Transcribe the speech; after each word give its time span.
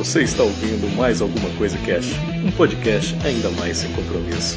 Você 0.00 0.22
está 0.22 0.42
ouvindo 0.42 0.88
mais 0.96 1.20
alguma 1.20 1.50
coisa 1.58 1.76
Cash, 1.84 2.14
um 2.42 2.50
podcast 2.52 3.14
ainda 3.22 3.50
mais 3.50 3.76
sem 3.76 3.92
compromisso. 3.92 4.56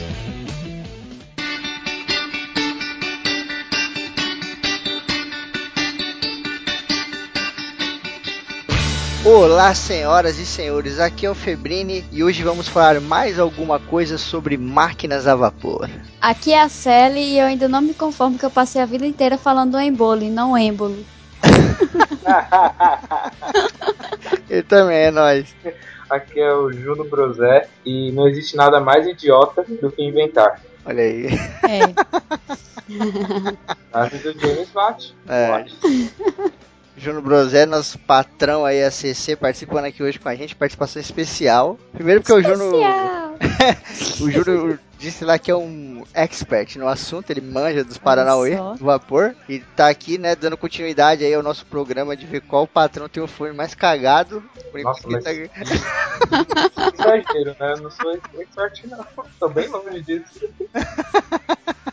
Olá, 9.25 9.75
senhoras 9.75 10.39
e 10.39 10.45
senhores, 10.45 10.97
aqui 10.97 11.25
é 11.25 11.29
o 11.29 11.35
Febrini 11.35 12.05
e 12.09 12.23
hoje 12.23 12.41
vamos 12.41 12.69
falar 12.69 13.01
mais 13.01 13.37
alguma 13.37 13.81
coisa 13.81 14.17
sobre 14.17 14.55
máquinas 14.55 15.27
a 15.27 15.35
vapor. 15.35 15.89
Aqui 16.21 16.53
é 16.53 16.61
a 16.61 16.69
Sally 16.69 17.33
e 17.33 17.39
eu 17.39 17.47
ainda 17.47 17.67
não 17.67 17.81
me 17.81 17.93
conformo 17.93 18.39
que 18.39 18.45
eu 18.45 18.49
passei 18.49 18.81
a 18.81 18.85
vida 18.85 19.05
inteira 19.05 19.37
falando 19.37 19.77
embolo 19.77 20.23
e 20.23 20.29
não 20.29 20.57
êmbolo. 20.57 21.03
Ele 24.49 24.63
também 24.63 24.97
é 24.97 25.11
nós. 25.11 25.55
Aqui 26.09 26.39
é 26.39 26.53
o 26.53 26.71
Juno 26.71 27.03
Brosé 27.05 27.67
e 27.85 28.11
não 28.11 28.27
existe 28.27 28.55
nada 28.55 28.79
mais 28.79 29.07
idiota 29.07 29.63
do 29.81 29.91
que 29.91 30.03
inventar. 30.03 30.61
Olha 30.85 31.03
aí. 31.03 31.27
É. 31.67 31.93
A 33.93 34.05
vida 34.05 34.33
do 34.33 34.39
James 34.39 34.69
Watt. 34.73 35.15
É. 35.27 35.49
Watt. 35.49 35.73
Juno 36.95 37.21
Brosé, 37.21 37.65
nosso 37.65 37.97
patrão 37.99 38.65
aí, 38.65 38.83
ACC, 38.83 39.35
participando 39.35 39.85
aqui 39.85 40.03
hoje 40.03 40.19
com 40.19 40.29
a 40.29 40.35
gente, 40.35 40.55
participação 40.55 41.01
especial. 41.01 41.77
Primeiro 41.93 42.21
porque 42.21 42.33
o 42.33 42.41
Juno, 42.41 42.75
Especial. 42.75 43.35
o 44.21 44.31
Juno 44.31 44.79
disse 45.03 45.25
lá 45.25 45.37
que 45.37 45.51
é 45.51 45.55
um 45.55 46.01
expert 46.13 46.77
no 46.77 46.87
assunto, 46.87 47.29
ele 47.29 47.41
manja 47.41 47.83
dos 47.83 47.97
Paranauê, 47.97 48.55
do 48.55 48.85
vapor, 48.85 49.35
e 49.49 49.59
tá 49.59 49.89
aqui, 49.89 50.17
né, 50.17 50.33
dando 50.33 50.55
continuidade 50.55 51.25
aí 51.25 51.33
ao 51.33 51.43
nosso 51.43 51.65
programa 51.65 52.15
de 52.15 52.25
ver 52.25 52.39
qual 52.39 52.65
patrão 52.65 53.09
tem 53.09 53.21
o 53.21 53.27
fone 53.27 53.53
mais 53.53 53.75
cagado. 53.75 54.41
Por 54.71 54.81
Nossa, 54.81 55.01
enquanto 55.01 55.23
mas- 55.25 55.37
ele 55.37 55.49
tá- 55.49 56.93
Exagero, 56.93 57.55
né? 57.59 57.73
Eu 57.73 57.81
não 57.81 57.91
sou 57.91 58.11
expert, 58.13 58.87
não. 58.87 59.05
Tô 59.39 59.49
bem 59.49 59.67
longe 59.67 60.01
disso. 60.01 60.49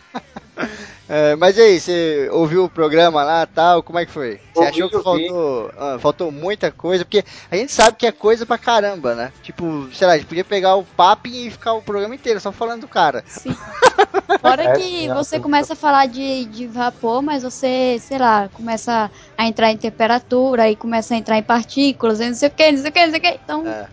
É, 1.13 1.35
mas 1.35 1.59
e 1.59 1.61
aí, 1.61 1.81
você 1.81 2.29
ouviu 2.31 2.65
o 2.65 2.69
programa 2.69 3.25
lá 3.25 3.45
tal? 3.45 3.83
Como 3.83 3.99
é 3.99 4.07
que 4.07 4.13
foi? 4.13 4.41
Você 4.55 4.65
achou 4.65 4.89
que 4.89 5.03
faltou, 5.03 5.71
ah, 5.77 5.99
faltou 5.99 6.31
muita 6.31 6.71
coisa? 6.71 7.05
Porque 7.05 7.25
a 7.51 7.57
gente 7.57 7.73
sabe 7.73 7.97
que 7.97 8.07
é 8.07 8.13
coisa 8.13 8.47
pra 8.47 8.57
caramba, 8.57 9.17
né? 9.17 9.33
Tipo, 9.43 9.89
sei 9.93 10.07
lá, 10.07 10.13
a 10.13 10.17
gente 10.17 10.29
podia 10.29 10.45
pegar 10.45 10.77
o 10.77 10.85
papo 10.85 11.27
e 11.27 11.51
ficar 11.51 11.73
o 11.73 11.83
programa 11.83 12.15
inteiro 12.15 12.39
só 12.39 12.53
falando 12.53 12.83
do 12.83 12.89
cara. 12.89 13.25
Sim. 13.27 13.57
Fora 14.41 14.63
É, 14.63 14.73
que 14.75 15.09
você 15.09 15.41
começa 15.41 15.73
a 15.73 15.77
falar 15.77 16.07
de, 16.07 16.45
de 16.45 16.69
vapor, 16.69 17.23
mas 17.23 17.43
você, 17.43 17.99
sei 18.01 18.19
lá, 18.19 18.49
começa 18.53 19.11
a 19.37 19.47
entrar 19.47 19.73
em 19.73 19.77
temperatura 19.77 20.71
e 20.71 20.77
começa 20.77 21.15
a 21.15 21.17
entrar 21.17 21.37
em 21.37 21.43
partículas, 21.43 22.21
não 22.21 22.35
sei 22.35 22.49
o 22.49 22.53
que, 22.53 22.71
não 22.71 22.79
sei 22.79 22.89
o 22.89 22.93
que, 22.93 23.05
não 23.05 23.11
sei 23.11 23.19
o 23.19 23.23
que. 23.23 23.41
Então, 23.45 23.67
É. 23.67 23.87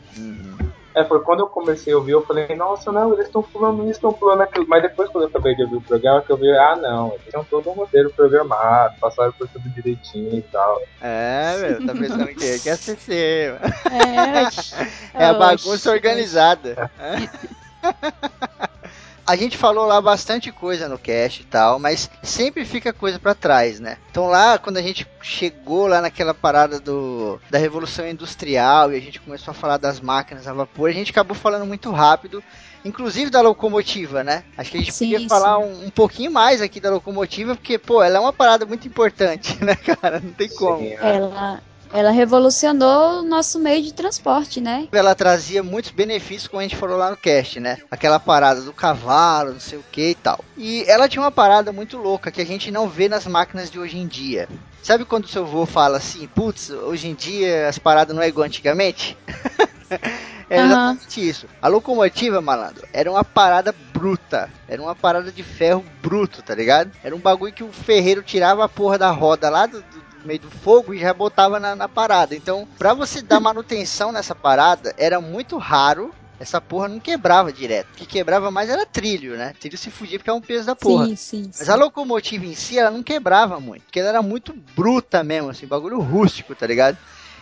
É, 0.98 1.04
foi 1.06 1.20
quando 1.22 1.42
eu 1.42 1.48
comecei 1.48 1.94
a 1.94 1.98
ouvir, 1.98 2.14
eu 2.14 2.26
falei, 2.26 2.48
nossa, 2.56 2.92
não, 2.92 3.14
eles 3.14 3.28
estão 3.28 3.44
pulando 3.44 3.84
isso, 3.84 3.92
estão 3.92 4.12
pulando 4.12 4.42
aquilo. 4.42 4.66
Mas 4.68 4.82
depois, 4.82 5.08
quando 5.10 5.26
eu 5.26 5.30
acabei 5.30 5.56
de 5.56 5.62
ouvir 5.62 5.76
o 5.76 5.82
programa, 5.82 6.24
que 6.24 6.32
eu 6.32 6.38
vi, 6.38 6.50
ah, 6.58 6.76
não, 6.76 7.10
eles 7.14 7.22
tinham 7.30 7.44
todo 7.44 7.70
um 7.70 7.74
roteiro 7.74 8.10
programado, 8.12 8.96
passaram 9.00 9.32
por 9.34 9.48
tudo 9.48 9.70
direitinho 9.70 10.36
e 10.40 10.42
tal. 10.42 10.82
É, 11.00 11.56
meu, 11.60 11.86
tá 11.86 11.94
pensando 11.94 12.24
o 12.24 12.28
quê? 12.36 12.58
Que 12.64 12.70
é 12.70 12.76
CC, 12.76 13.56
mano. 13.62 13.74
é, 15.14 15.24
É 15.24 15.26
a 15.26 15.34
bagunça 15.34 15.92
organizada. 15.92 16.90
A 19.28 19.36
gente 19.36 19.58
falou 19.58 19.86
lá 19.86 20.00
bastante 20.00 20.54
coisa 20.54 20.88
no 20.88 20.98
cast 20.98 21.42
e 21.42 21.46
tal, 21.46 21.80
mas 21.80 22.10
sempre 22.24 22.64
fica 22.64 22.94
coisa 22.94 23.20
pra 23.20 23.36
trás, 23.36 23.78
né? 23.78 23.98
Então 24.10 24.28
lá, 24.28 24.58
quando 24.58 24.78
a 24.78 24.82
gente 24.82 25.06
chegou 25.22 25.86
lá 25.86 26.00
naquela 26.00 26.34
parada 26.34 26.80
do 26.80 27.38
da 27.50 27.58
revolução 27.58 28.08
industrial 28.08 28.94
e 28.94 28.96
a 28.96 29.02
gente 29.02 29.20
começou 29.20 29.52
a 29.52 29.56
falar 29.56 29.76
das 29.76 30.00
máquinas 30.00 30.48
a 30.48 30.54
vapor, 30.54 30.90
a 30.90 30.94
gente 30.94 31.12
acabou 31.12 31.36
falando 31.36 31.66
muito 31.66 31.92
rápido, 31.92 32.42
inclusive 32.86 33.30
da 33.30 33.42
locomotiva, 33.42 34.24
né? 34.24 34.46
Acho 34.58 34.72
que 34.72 34.78
a 34.78 34.80
gente 34.80 34.94
Sim, 34.94 35.12
podia 35.12 35.28
falar 35.28 35.58
sim. 35.58 35.64
um, 35.66 35.88
um 35.88 35.90
pouquinho 35.90 36.32
mais 36.32 36.62
aqui 36.62 36.80
da 36.80 36.90
locomotiva, 36.90 37.54
porque, 37.54 37.78
pô, 37.78 38.02
ela 38.02 38.18
é 38.18 38.20
uma 38.22 38.34
parada 38.34 38.66
muito 38.66 38.88
importante, 38.88 39.58
né, 39.64 39.76
cara? 39.76 40.22
Não 40.22 40.32
tem 40.32 40.48
como. 40.48 40.80
Sim, 40.80 40.94
é. 40.94 40.98
ela, 41.02 41.62
ela 41.94 42.12
revolucionou 42.12 43.20
o 43.20 43.24
nosso 43.24 43.60
meio 43.60 43.82
de 43.84 43.94
transporte, 43.94 44.60
né? 44.62 44.88
ela 44.92 45.16
trazia 45.16 45.62
muitos 45.64 45.92
benefícios, 45.92 46.48
como 46.48 46.60
a 46.60 46.64
gente 46.64 46.76
falou 46.76 46.98
lá 46.98 47.10
no 47.12 47.18
cast, 47.18 47.60
né? 47.60 47.78
Aquela 47.90 48.20
parada 48.20 48.62
do 48.62 48.74
cavalo, 48.74 49.54
não 49.54 49.60
sei 49.60 49.78
o 49.78 49.86
que 49.92 50.10
e 50.10 50.16
tal. 50.16 50.44
E 50.58 50.84
ela 50.88 51.08
tinha 51.08 51.22
uma 51.22 51.32
parada 51.32 51.72
muito 51.72 51.98
louca 51.98 52.32
que 52.32 52.42
a 52.42 52.46
gente 52.46 52.72
não 52.72 52.88
vê 52.90 53.08
nas 53.08 53.26
máquinas 53.26 53.70
de 53.70 53.80
hoje 53.80 53.98
em 53.98 54.08
dia. 54.08 54.48
Sabe 54.82 55.06
quando 55.06 55.26
o 55.26 55.28
seu 55.28 55.44
avô 55.44 55.66
fala 55.66 55.98
assim, 55.98 56.28
putz, 56.28 56.70
hoje 56.70 57.08
em 57.08 57.14
dia 57.14 57.68
as 57.68 57.78
paradas 57.78 58.16
não 58.16 58.24
é 58.24 58.28
igual 58.28 58.46
antigamente? 58.46 59.18
É 60.50 60.62
exatamente 60.66 61.28
isso. 61.30 61.46
A 61.62 61.68
locomotiva, 61.68 62.40
malandro, 62.42 62.88
era 62.94 63.12
uma 63.12 63.24
parada 63.24 63.76
bruta. 63.94 64.50
Era 64.68 64.82
uma 64.82 64.96
parada 64.96 65.30
de 65.30 65.44
ferro 65.44 65.84
bruto, 66.02 66.42
tá 66.42 66.56
ligado? 66.56 66.92
Era 67.04 67.14
um 67.16 67.20
bagulho 67.20 67.52
que 67.54 67.64
o 67.64 67.72
ferreiro 67.74 68.24
tirava 68.24 68.64
a 68.64 68.70
porra 68.70 68.98
da 68.98 69.10
roda 69.12 69.50
lá 69.50 69.66
do, 69.66 69.82
do- 69.82 70.07
do 70.18 70.28
meio 70.28 70.40
do 70.40 70.50
fogo 70.50 70.94
e 70.94 71.00
já 71.00 71.14
botava 71.14 71.60
na, 71.60 71.76
na 71.76 71.88
parada. 71.88 72.36
Então, 72.36 72.68
pra 72.78 72.94
você 72.94 73.22
dar 73.22 73.40
manutenção 73.40 74.12
nessa 74.12 74.36
parada, 74.36 74.94
era 74.98 75.20
muito 75.22 75.58
raro. 75.58 76.14
Essa 76.40 76.62
porra 76.62 76.88
não 76.88 77.00
quebrava 77.00 77.52
direto. 77.52 77.88
O 77.94 77.98
que 77.98 78.06
quebrava 78.06 78.52
mais 78.52 78.70
era 78.70 78.86
trilho, 78.86 79.36
né? 79.36 79.56
Trilho 79.60 79.76
se 79.76 79.90
fudia 79.90 80.20
porque 80.20 80.30
é 80.30 80.34
um 80.34 80.42
peso 80.42 80.68
da 80.68 80.76
porra. 80.76 81.08
Sim, 81.08 81.16
sim. 81.16 81.44
Mas 81.48 81.66
sim. 81.66 81.72
a 81.72 81.76
locomotiva 81.76 82.46
em 82.46 82.54
si, 82.54 82.78
ela 82.78 82.92
não 82.92 83.02
quebrava 83.02 83.60
muito, 83.60 83.84
porque 83.84 84.00
ela 84.00 84.10
era 84.10 84.22
muito 84.22 84.54
bruta 84.76 85.24
mesmo, 85.24 85.50
assim, 85.50 85.66
bagulho 85.66 86.00
rústico, 86.00 86.54
tá 86.54 86.68
ligado? 86.68 86.96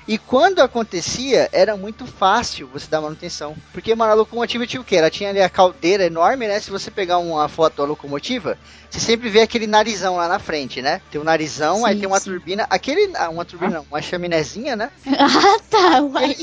E 0.07 0.17
quando 0.17 0.59
acontecia, 0.61 1.49
era 1.51 1.75
muito 1.75 2.05
fácil 2.05 2.67
você 2.71 2.87
dar 2.87 3.01
manutenção. 3.01 3.55
Porque, 3.73 3.95
mano, 3.95 4.11
a 4.11 4.15
locomotiva 4.15 4.67
tinha 4.67 4.81
o 4.81 4.83
quê? 4.83 4.97
Ela 4.97 5.09
tinha 5.09 5.29
ali 5.29 5.41
a 5.41 5.49
caldeira 5.49 6.05
enorme, 6.05 6.47
né? 6.47 6.59
Se 6.59 6.69
você 6.69 6.91
pegar 6.91 7.17
uma 7.17 7.47
foto 7.49 7.77
da 7.77 7.83
locomotiva, 7.85 8.57
você 8.89 8.99
sempre 8.99 9.29
vê 9.29 9.41
aquele 9.41 9.65
narizão 9.67 10.15
lá 10.15 10.27
na 10.27 10.37
frente, 10.39 10.81
né? 10.81 11.01
Tem 11.11 11.19
um 11.19 11.23
narizão, 11.23 11.85
aí 11.85 11.95
Sim, 11.95 12.01
tem 12.01 12.07
uma 12.07 12.19
sim. 12.19 12.29
turbina. 12.29 12.67
Aquele. 12.69 13.11
ah, 13.15 13.29
Uma 13.29 13.43
turbina 13.43 13.75
não, 13.75 13.85
uma 13.89 14.01
chaminézinha, 14.01 14.75
né? 14.75 14.91
ah, 15.19 15.59
tá. 15.69 16.01
Uai. 16.01 16.35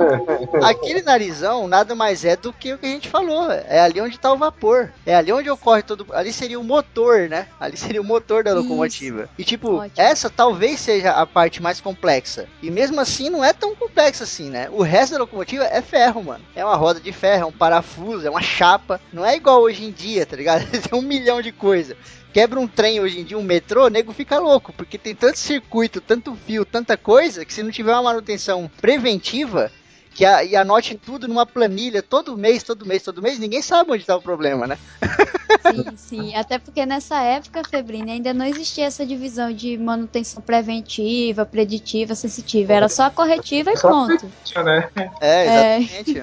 Aquele 0.64 1.02
narizão 1.02 1.68
nada 1.68 1.94
mais 1.94 2.24
é 2.24 2.34
do 2.34 2.52
que 2.52 2.72
o 2.72 2.78
que 2.78 2.86
a 2.86 2.90
gente 2.90 3.08
falou. 3.08 3.50
É 3.50 3.80
ali 3.80 4.00
onde 4.00 4.18
tá 4.18 4.32
o 4.32 4.38
vapor. 4.38 4.90
É 5.04 5.14
ali 5.14 5.32
onde 5.32 5.50
ocorre 5.50 5.82
todo. 5.82 6.06
Ali 6.12 6.32
seria 6.32 6.58
o 6.58 6.64
motor, 6.64 7.28
né? 7.28 7.46
Ali 7.60 7.76
seria 7.76 8.00
o 8.00 8.04
motor 8.04 8.42
da 8.42 8.50
Isso. 8.52 8.60
locomotiva. 8.62 9.28
E 9.38 9.44
tipo, 9.44 9.74
Ótimo. 9.76 9.92
essa 9.96 10.30
talvez 10.30 10.80
seja 10.80 11.12
a 11.12 11.26
parte 11.26 11.62
mais 11.62 11.80
complexa. 11.80 12.46
E 12.62 12.70
mesmo 12.70 13.01
assim 13.02 13.30
não 13.30 13.44
é 13.44 13.52
tão 13.52 13.74
complexa 13.74 14.24
assim, 14.24 14.50
né? 14.50 14.68
O 14.70 14.82
resto 14.82 15.12
da 15.12 15.18
locomotiva 15.18 15.64
é 15.64 15.82
ferro, 15.82 16.22
mano. 16.22 16.44
É 16.54 16.64
uma 16.64 16.76
roda 16.76 17.00
de 17.00 17.12
ferro, 17.12 17.42
é 17.42 17.46
um 17.46 17.52
parafuso, 17.52 18.26
é 18.26 18.30
uma 18.30 18.42
chapa. 18.42 19.00
Não 19.12 19.24
é 19.24 19.36
igual 19.36 19.60
hoje 19.60 19.84
em 19.84 19.90
dia, 19.90 20.24
tá 20.24 20.36
ligado? 20.36 20.64
Tem 20.70 20.96
um 20.98 21.02
milhão 21.02 21.42
de 21.42 21.52
coisas. 21.52 21.96
Quebra 22.32 22.58
um 22.58 22.66
trem 22.66 22.98
hoje 22.98 23.20
em 23.20 23.24
dia, 23.24 23.38
um 23.38 23.42
metrô, 23.42 23.86
o 23.86 23.90
nego 23.90 24.12
fica 24.12 24.38
louco, 24.38 24.72
porque 24.72 24.96
tem 24.96 25.14
tanto 25.14 25.38
circuito, 25.38 26.00
tanto 26.00 26.34
fio, 26.34 26.64
tanta 26.64 26.96
coisa, 26.96 27.44
que 27.44 27.52
se 27.52 27.62
não 27.62 27.70
tiver 27.70 27.92
uma 27.92 28.04
manutenção 28.04 28.70
preventiva, 28.80 29.70
que 30.14 30.24
a, 30.24 30.44
e 30.44 30.54
anote 30.56 30.94
tudo 30.96 31.26
numa 31.28 31.46
planilha 31.46 32.02
todo 32.02 32.36
mês, 32.36 32.62
todo 32.62 32.86
mês, 32.86 33.02
todo 33.02 33.22
mês, 33.22 33.38
ninguém 33.38 33.62
sabe 33.62 33.92
onde 33.92 34.04
tá 34.04 34.16
o 34.16 34.22
problema, 34.22 34.66
né? 34.66 34.78
Sim, 35.62 35.96
sim. 35.96 36.34
Até 36.34 36.58
porque 36.58 36.84
nessa 36.84 37.20
época, 37.22 37.62
Febrine, 37.64 38.12
ainda 38.12 38.34
não 38.34 38.44
existia 38.44 38.86
essa 38.86 39.06
divisão 39.06 39.52
de 39.52 39.78
manutenção 39.78 40.42
preventiva, 40.42 41.46
preditiva, 41.46 42.14
sensitiva. 42.14 42.72
Era 42.72 42.88
só 42.88 43.04
a 43.04 43.10
corretiva 43.10 43.70
e 43.70 43.78
pronto. 43.78 44.30
Né? 44.64 44.88
É, 45.20 45.46
É. 45.46 45.78
exatamente. 45.78 46.22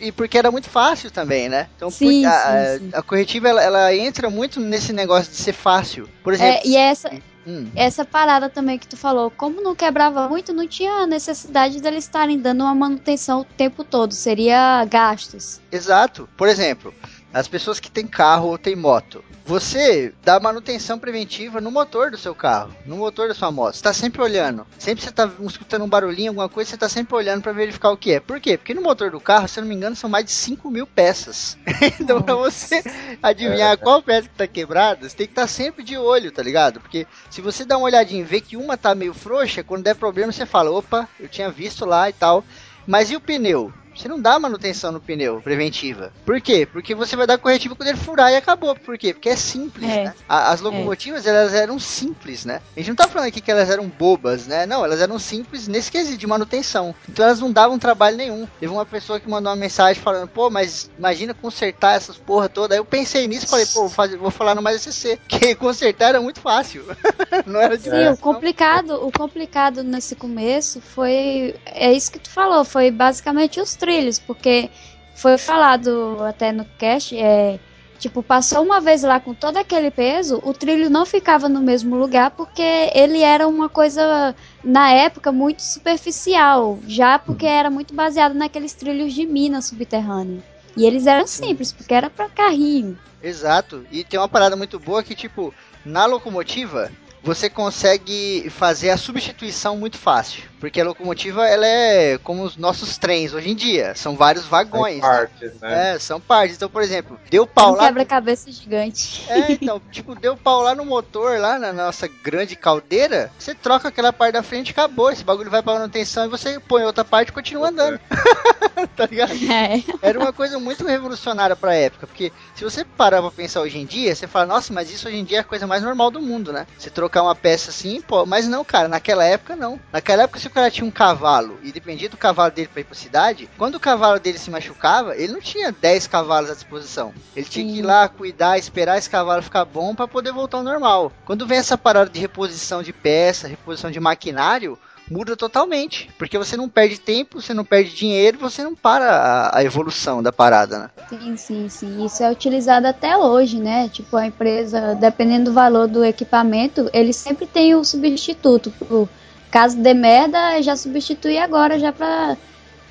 E 0.00 0.12
porque 0.12 0.38
era 0.38 0.50
muito 0.50 0.68
fácil 0.68 1.10
também, 1.10 1.48
né? 1.48 1.68
Então, 1.76 1.90
Sim, 1.90 2.22
por- 2.22 2.28
a, 2.28 2.32
sim, 2.32 2.48
a- 2.48 2.78
sim. 2.78 2.90
a 2.94 3.02
corretiva, 3.02 3.48
ela, 3.48 3.62
ela 3.62 3.94
entra 3.94 4.30
muito 4.30 4.58
nesse 4.60 4.92
negócio 4.92 5.30
de 5.30 5.36
ser 5.38 5.52
fácil. 5.52 6.08
Por 6.24 6.32
exemplo, 6.32 6.60
É, 6.64 6.66
e 6.66 6.76
essa, 6.76 7.10
hum, 7.46 7.70
essa 7.74 8.04
parada 8.04 8.48
também 8.48 8.78
que 8.78 8.86
tu 8.86 8.96
falou, 8.96 9.30
como 9.30 9.60
não 9.60 9.74
quebrava 9.74 10.28
muito, 10.28 10.52
não 10.52 10.66
tinha 10.66 11.06
necessidade 11.06 11.80
deles 11.80 12.04
estarem 12.04 12.38
dando 12.38 12.62
uma 12.62 12.74
manutenção 12.74 13.40
o 13.40 13.44
tempo 13.44 13.84
todo. 13.84 14.12
Seria 14.12 14.84
gastos. 14.84 15.60
exato. 15.70 16.28
Por 16.36 16.48
exemplo, 16.48 16.94
as 17.32 17.48
pessoas 17.48 17.80
que 17.80 17.90
têm 17.90 18.06
carro 18.06 18.48
ou 18.48 18.58
têm 18.58 18.76
moto. 18.76 19.24
Você 19.44 20.12
dá 20.22 20.38
manutenção 20.38 20.98
preventiva 20.98 21.60
no 21.60 21.70
motor 21.70 22.10
do 22.10 22.18
seu 22.18 22.34
carro, 22.34 22.72
no 22.86 22.96
motor 22.96 23.28
da 23.28 23.34
sua 23.34 23.50
moto. 23.50 23.74
Você 23.74 23.82
tá 23.82 23.92
sempre 23.92 24.22
olhando. 24.22 24.66
Sempre 24.78 25.02
você 25.02 25.10
tá 25.10 25.28
escutando 25.40 25.84
um 25.84 25.88
barulhinho, 25.88 26.30
alguma 26.30 26.48
coisa, 26.48 26.70
você 26.70 26.76
tá 26.76 26.88
sempre 26.88 27.14
olhando 27.16 27.42
pra 27.42 27.52
verificar 27.52 27.90
o 27.90 27.96
que 27.96 28.12
é. 28.12 28.20
Por 28.20 28.40
quê? 28.40 28.56
Porque 28.56 28.74
no 28.74 28.82
motor 28.82 29.10
do 29.10 29.20
carro, 29.20 29.48
se 29.48 29.58
eu 29.58 29.62
não 29.62 29.68
me 29.68 29.74
engano, 29.74 29.96
são 29.96 30.08
mais 30.08 30.24
de 30.24 30.30
5 30.30 30.70
mil 30.70 30.86
peças. 30.86 31.58
então, 32.00 32.22
pra 32.22 32.34
você 32.34 32.82
adivinhar 33.22 33.76
qual 33.78 34.02
peça 34.02 34.28
que 34.28 34.34
tá 34.34 34.46
quebrada, 34.46 35.08
você 35.08 35.16
tem 35.16 35.26
que 35.26 35.32
estar 35.32 35.48
sempre 35.48 35.82
de 35.82 35.96
olho, 35.96 36.30
tá 36.30 36.42
ligado? 36.42 36.80
Porque 36.80 37.06
se 37.28 37.40
você 37.40 37.64
dá 37.64 37.76
uma 37.76 37.86
olhadinha 37.86 38.20
e 38.20 38.24
vê 38.24 38.40
que 38.40 38.56
uma 38.56 38.76
tá 38.76 38.94
meio 38.94 39.14
frouxa, 39.14 39.64
quando 39.64 39.82
der 39.82 39.96
problema, 39.96 40.30
você 40.30 40.46
fala, 40.46 40.70
opa, 40.70 41.08
eu 41.18 41.28
tinha 41.28 41.50
visto 41.50 41.84
lá 41.84 42.08
e 42.08 42.12
tal. 42.12 42.44
Mas 42.86 43.10
e 43.10 43.16
o 43.16 43.20
pneu? 43.20 43.72
Você 43.94 44.08
não 44.08 44.20
dá 44.20 44.38
manutenção 44.38 44.92
no 44.92 45.00
pneu 45.00 45.40
preventiva. 45.42 46.12
Por 46.24 46.40
quê? 46.40 46.66
Porque 46.70 46.94
você 46.94 47.16
vai 47.16 47.26
dar 47.26 47.38
corretivo 47.38 47.76
quando 47.76 47.88
ele 47.88 47.98
furar 47.98 48.30
e 48.32 48.36
acabou. 48.36 48.74
Por 48.76 48.96
quê? 48.96 49.12
Porque 49.12 49.28
é 49.28 49.36
simples, 49.36 49.88
É. 49.90 50.04
né? 50.04 50.14
A- 50.28 50.50
As 50.52 50.60
locomotivas, 50.60 51.26
elas 51.26 51.52
eram 51.54 51.78
simples, 51.78 52.44
né? 52.44 52.60
A 52.76 52.80
gente 52.80 52.88
não 52.88 52.96
tá 52.96 53.06
falando 53.08 53.28
aqui 53.28 53.40
que 53.40 53.50
elas 53.50 53.68
eram 53.70 53.86
bobas, 53.88 54.46
né? 54.46 54.66
Não, 54.66 54.84
elas 54.84 55.00
eram 55.00 55.18
simples 55.18 55.68
nesse 55.68 55.90
quesito 55.90 56.16
de 56.18 56.26
manutenção. 56.26 56.94
Então 57.08 57.24
elas 57.24 57.40
não 57.40 57.52
davam 57.52 57.78
trabalho 57.78 58.16
nenhum. 58.16 58.46
Teve 58.58 58.72
uma 58.72 58.86
pessoa 58.86 59.20
que 59.20 59.28
mandou 59.28 59.50
uma 59.50 59.56
mensagem 59.56 60.02
falando, 60.02 60.28
pô, 60.28 60.48
mas 60.50 60.90
imagina 60.98 61.34
consertar 61.34 61.94
essas 61.96 62.16
porra 62.16 62.48
toda. 62.48 62.74
Aí 62.74 62.78
eu 62.78 62.84
pensei 62.84 63.26
nisso 63.28 63.46
e 63.46 63.48
falei, 63.48 63.66
pô, 63.66 63.80
vou, 63.80 63.88
fazer- 63.90 64.16
vou 64.16 64.30
falar 64.30 64.54
no 64.54 64.62
mais 64.62 64.76
SCC. 64.80 65.18
Porque 65.28 65.54
consertar 65.54 66.10
era 66.10 66.20
muito 66.20 66.40
fácil. 66.40 66.84
não 67.46 67.60
era 67.60 67.76
Sim, 67.76 67.90
difícil. 67.90 68.12
o 68.12 68.16
complicado, 68.16 69.06
o 69.06 69.12
complicado 69.12 69.82
nesse 69.82 70.14
começo 70.16 70.80
foi 70.80 71.54
é 71.66 71.92
isso 71.92 72.10
que 72.12 72.18
tu 72.18 72.30
falou, 72.30 72.64
foi 72.64 72.90
basicamente 72.90 73.60
os 73.60 73.74
trilhos, 73.80 74.18
porque 74.18 74.70
foi 75.14 75.36
falado 75.36 76.18
até 76.24 76.52
no 76.52 76.64
cast, 76.78 77.16
é 77.16 77.58
tipo, 77.98 78.22
passou 78.22 78.62
uma 78.64 78.80
vez 78.80 79.02
lá 79.02 79.20
com 79.20 79.34
todo 79.34 79.58
aquele 79.58 79.90
peso, 79.90 80.40
o 80.42 80.54
trilho 80.54 80.88
não 80.88 81.04
ficava 81.04 81.48
no 81.50 81.60
mesmo 81.60 81.96
lugar 81.96 82.30
porque 82.30 82.90
ele 82.94 83.20
era 83.20 83.46
uma 83.46 83.68
coisa 83.68 84.34
na 84.64 84.90
época 84.90 85.30
muito 85.30 85.62
superficial, 85.62 86.78
já 86.86 87.18
porque 87.18 87.44
era 87.44 87.68
muito 87.68 87.92
baseado 87.94 88.34
naqueles 88.34 88.72
trilhos 88.72 89.12
de 89.12 89.26
mina 89.26 89.60
subterrânea. 89.60 90.42
E 90.76 90.86
eles 90.86 91.06
eram 91.06 91.26
simples, 91.26 91.72
porque 91.72 91.92
era 91.92 92.08
pra 92.08 92.28
carrinho. 92.28 92.98
Exato. 93.22 93.84
E 93.90 94.02
tem 94.02 94.18
uma 94.18 94.28
parada 94.28 94.56
muito 94.56 94.78
boa 94.78 95.02
que, 95.02 95.14
tipo, 95.14 95.52
na 95.84 96.06
locomotiva, 96.06 96.90
você 97.22 97.50
consegue 97.50 98.48
fazer 98.48 98.90
a 98.90 98.96
substituição 98.96 99.76
muito 99.76 99.98
fácil. 99.98 100.44
Porque 100.60 100.80
a 100.80 100.84
locomotiva, 100.84 101.48
ela 101.48 101.66
é 101.66 102.18
como 102.18 102.42
os 102.42 102.56
nossos 102.56 102.98
trens 102.98 103.32
hoje 103.32 103.50
em 103.50 103.54
dia. 103.54 103.94
São 103.94 104.14
vários 104.14 104.44
vagões. 104.44 104.96
né? 104.96 105.00
partes, 105.00 105.60
né? 105.60 105.94
É, 105.94 105.98
são 105.98 106.20
partes. 106.20 106.56
Então, 106.56 106.68
por 106.68 106.82
exemplo, 106.82 107.18
deu 107.30 107.46
pau 107.46 107.72
um 107.72 107.76
lá. 107.76 107.86
quebra-cabeça 107.86 108.52
gigante. 108.52 109.24
É, 109.30 109.52
então, 109.52 109.80
tipo, 109.90 110.14
deu 110.14 110.36
pau 110.36 110.60
lá 110.60 110.74
no 110.74 110.84
motor, 110.84 111.40
lá 111.40 111.58
na 111.58 111.72
nossa 111.72 112.06
grande 112.06 112.54
caldeira. 112.54 113.32
Você 113.38 113.54
troca 113.54 113.88
aquela 113.88 114.12
parte 114.12 114.34
da 114.34 114.42
frente 114.42 114.68
e 114.68 114.72
acabou. 114.72 115.10
Esse 115.10 115.24
bagulho 115.24 115.50
vai 115.50 115.62
pra 115.62 115.72
manutenção 115.72 116.26
e 116.26 116.28
você 116.28 116.60
põe 116.60 116.84
outra 116.84 117.04
parte 117.04 117.30
e 117.30 117.32
continua 117.32 117.70
andando. 117.70 117.98
tá 118.96 119.06
ligado? 119.06 119.32
É. 119.50 119.82
Era 120.02 120.18
uma 120.18 120.32
coisa 120.32 120.58
muito 120.58 120.86
revolucionária 120.86 121.56
pra 121.56 121.74
época, 121.74 122.06
porque 122.06 122.32
se 122.54 122.64
você 122.64 122.84
parar 122.84 123.22
pra 123.22 123.30
pensar 123.30 123.62
hoje 123.62 123.78
em 123.78 123.86
dia, 123.86 124.14
você 124.14 124.26
fala, 124.26 124.46
nossa, 124.46 124.72
mas 124.72 124.90
isso 124.90 125.08
hoje 125.08 125.16
em 125.16 125.24
dia 125.24 125.38
é 125.38 125.40
a 125.40 125.44
coisa 125.44 125.66
mais 125.66 125.82
normal 125.82 126.10
do 126.10 126.20
mundo, 126.20 126.52
né? 126.52 126.66
Você 126.78 126.90
trocar 126.90 127.22
uma 127.22 127.34
peça 127.34 127.70
assim, 127.70 128.00
pô, 128.02 128.26
mas 128.26 128.46
não, 128.46 128.64
cara, 128.64 128.88
naquela 128.88 129.24
época 129.24 129.56
não. 129.56 129.80
Naquela 129.92 130.24
época, 130.24 130.38
se 130.38 130.49
o 130.50 130.54
cara 130.54 130.70
tinha 130.70 130.86
um 130.86 130.90
cavalo 130.90 131.58
e 131.62 131.72
dependia 131.72 132.08
do 132.08 132.16
cavalo 132.16 132.50
dele 132.50 132.68
pra 132.68 132.80
ir 132.80 132.84
pra 132.84 132.94
cidade, 132.94 133.48
quando 133.56 133.76
o 133.76 133.80
cavalo 133.80 134.18
dele 134.18 134.38
se 134.38 134.50
machucava, 134.50 135.16
ele 135.16 135.32
não 135.32 135.40
tinha 135.40 135.72
10 135.72 136.06
cavalos 136.06 136.50
à 136.50 136.54
disposição. 136.54 137.14
Ele 137.34 137.46
tinha 137.46 137.64
que 137.64 137.78
ir 137.78 137.82
lá, 137.82 138.08
cuidar, 138.08 138.58
esperar 138.58 138.98
esse 138.98 139.08
cavalo 139.08 139.42
ficar 139.42 139.64
bom 139.64 139.94
pra 139.94 140.08
poder 140.08 140.32
voltar 140.32 140.58
ao 140.58 140.64
normal. 140.64 141.12
Quando 141.24 141.46
vem 141.46 141.58
essa 141.58 141.78
parada 141.78 142.10
de 142.10 142.20
reposição 142.20 142.82
de 142.82 142.92
peça, 142.92 143.48
reposição 143.48 143.90
de 143.90 144.00
maquinário, 144.00 144.78
muda 145.10 145.36
totalmente. 145.36 146.08
Porque 146.16 146.38
você 146.38 146.56
não 146.56 146.68
perde 146.68 146.98
tempo, 146.98 147.40
você 147.40 147.52
não 147.52 147.64
perde 147.64 147.94
dinheiro, 147.94 148.38
você 148.38 148.62
não 148.62 148.74
para 148.74 149.10
a, 149.10 149.58
a 149.58 149.64
evolução 149.64 150.22
da 150.22 150.32
parada, 150.32 150.78
né? 150.78 150.90
Sim, 151.08 151.36
sim, 151.36 151.68
sim. 151.68 152.04
Isso 152.04 152.22
é 152.22 152.30
utilizado 152.30 152.86
até 152.86 153.16
hoje, 153.16 153.58
né? 153.58 153.88
Tipo, 153.88 154.16
a 154.16 154.26
empresa, 154.26 154.94
dependendo 154.94 155.46
do 155.46 155.52
valor 155.52 155.88
do 155.88 156.04
equipamento, 156.04 156.88
ele 156.92 157.12
sempre 157.12 157.46
tem 157.46 157.74
o 157.74 157.84
substituto. 157.84 158.70
Pro 158.70 159.08
caso 159.50 159.76
de 159.76 159.94
merda, 159.94 160.60
já 160.62 160.76
substitui 160.76 161.38
agora, 161.38 161.78
já 161.78 161.92
pra 161.92 162.36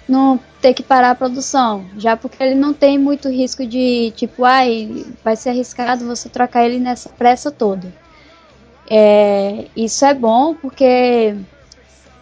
não 0.08 0.40
ter 0.62 0.74
que 0.74 0.84
parar 0.84 1.12
a 1.12 1.16
produção. 1.16 1.86
Já 1.98 2.18
porque 2.18 2.42
ele 2.42 2.56
não 2.56 2.74
tem 2.74 2.98
muito 2.98 3.30
risco 3.30 3.66
de, 3.66 4.12
tipo, 4.16 4.44
ai, 4.44 5.06
vai 5.24 5.36
ser 5.36 5.50
arriscado 5.50 6.06
você 6.06 6.28
trocar 6.28 6.66
ele 6.66 6.80
nessa 6.80 7.10
pressa 7.10 7.52
toda. 7.52 7.94
É, 8.90 9.66
isso 9.76 10.04
é 10.04 10.14
bom 10.16 10.56
porque 10.56 11.36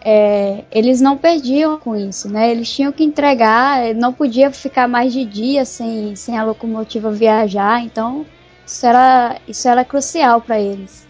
é, 0.02 0.64
eles 0.70 1.00
não 1.00 1.18
perdiam 1.18 1.80
com 1.80 1.96
isso, 1.96 2.30
né? 2.30 2.52
Eles 2.52 2.70
tinham 2.70 2.92
que 2.92 3.04
entregar, 3.04 3.96
não 3.96 4.12
podia 4.12 4.52
ficar 4.52 4.88
mais 4.88 5.14
de 5.14 5.24
dia 5.24 5.64
sem, 5.64 6.16
sem 6.16 6.38
a 6.38 6.44
locomotiva 6.44 7.10
viajar, 7.10 7.82
então 7.82 8.26
isso 8.66 8.86
era, 8.86 9.38
isso 9.48 9.68
era 9.68 9.86
crucial 9.86 10.42
para 10.42 10.60
eles. 10.60 11.07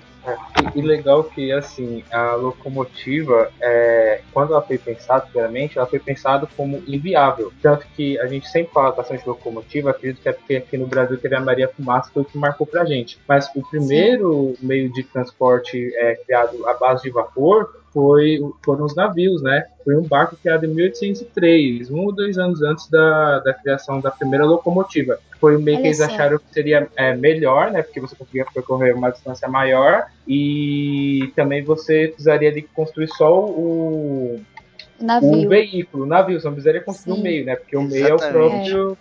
E, 0.75 0.79
e 0.79 0.81
legal 0.81 1.23
que, 1.23 1.51
assim, 1.51 2.03
a 2.11 2.33
locomotiva, 2.35 3.51
é, 3.61 4.21
quando 4.33 4.53
ela 4.53 4.61
foi 4.61 4.77
pensada, 4.77 5.25
primeiramente, 5.25 5.77
ela 5.77 5.87
foi 5.87 5.99
pensada 5.99 6.47
como 6.57 6.83
inviável. 6.87 7.51
Tanto 7.61 7.85
que 7.95 8.19
a 8.19 8.27
gente 8.27 8.47
sempre 8.49 8.73
fala 8.73 8.91
bastante 8.91 9.23
de 9.23 9.29
locomotiva, 9.29 9.91
acredito 9.91 10.21
que 10.21 10.29
é 10.29 10.33
porque 10.33 10.55
aqui 10.55 10.77
no 10.77 10.87
Brasil 10.87 11.17
teve 11.17 11.35
a 11.35 11.41
Maria 11.41 11.67
Fumaça, 11.67 12.11
foi 12.13 12.23
o 12.23 12.25
que 12.25 12.37
marcou 12.37 12.67
pra 12.67 12.85
gente. 12.85 13.19
Mas 13.27 13.49
o 13.55 13.61
primeiro 13.61 14.55
meio 14.61 14.91
de 14.91 15.03
transporte 15.03 15.93
é, 15.95 16.15
criado 16.15 16.67
à 16.67 16.73
base 16.73 17.03
de 17.03 17.09
vapor 17.09 17.77
foi, 17.97 18.39
foram 18.63 18.85
os 18.85 18.93
navios, 18.93 19.41
né? 19.41 19.65
Foi 19.83 19.97
um 19.97 20.03
barco 20.03 20.35
criado 20.35 20.65
em 20.65 20.67
1803, 20.67 21.89
um 21.89 22.01
ou 22.01 22.11
dois 22.11 22.37
anos 22.37 22.61
antes 22.61 22.87
da, 22.91 23.39
da 23.39 23.55
criação 23.55 23.99
da 23.99 24.11
primeira 24.11 24.45
locomotiva. 24.45 25.17
Foi 25.39 25.55
o 25.55 25.59
meio 25.59 25.77
Olha 25.77 25.81
que 25.81 25.87
eles 25.87 26.01
acharam 26.01 26.37
que 26.37 26.53
seria 26.53 26.87
é, 26.95 27.15
melhor, 27.15 27.71
né? 27.71 27.81
Porque 27.81 27.99
você 27.99 28.15
conseguia 28.15 28.45
percorrer 28.53 28.93
uma 28.93 29.09
distância 29.09 29.47
maior 29.47 30.05
e 30.27 31.33
também 31.35 31.63
você 31.63 32.09
precisaria 32.09 32.51
de 32.51 32.61
construir 32.61 33.07
só 33.07 33.43
o, 33.43 34.39
navio. 35.01 35.31
o 35.31 35.49
veículo, 35.49 36.03
o 36.03 36.07
navio, 36.07 36.39
você 36.39 36.45
não 36.45 36.53
precisaria 36.53 36.81
construir 36.81 37.15
Sim. 37.15 37.19
o 37.19 37.23
meio, 37.23 37.45
né? 37.45 37.55
Porque 37.55 37.75
o 37.75 37.81
meio 37.81 38.09
é 38.09 38.11
o 38.11 38.15
Exatamente. 38.15 38.69
próprio, 38.69 38.97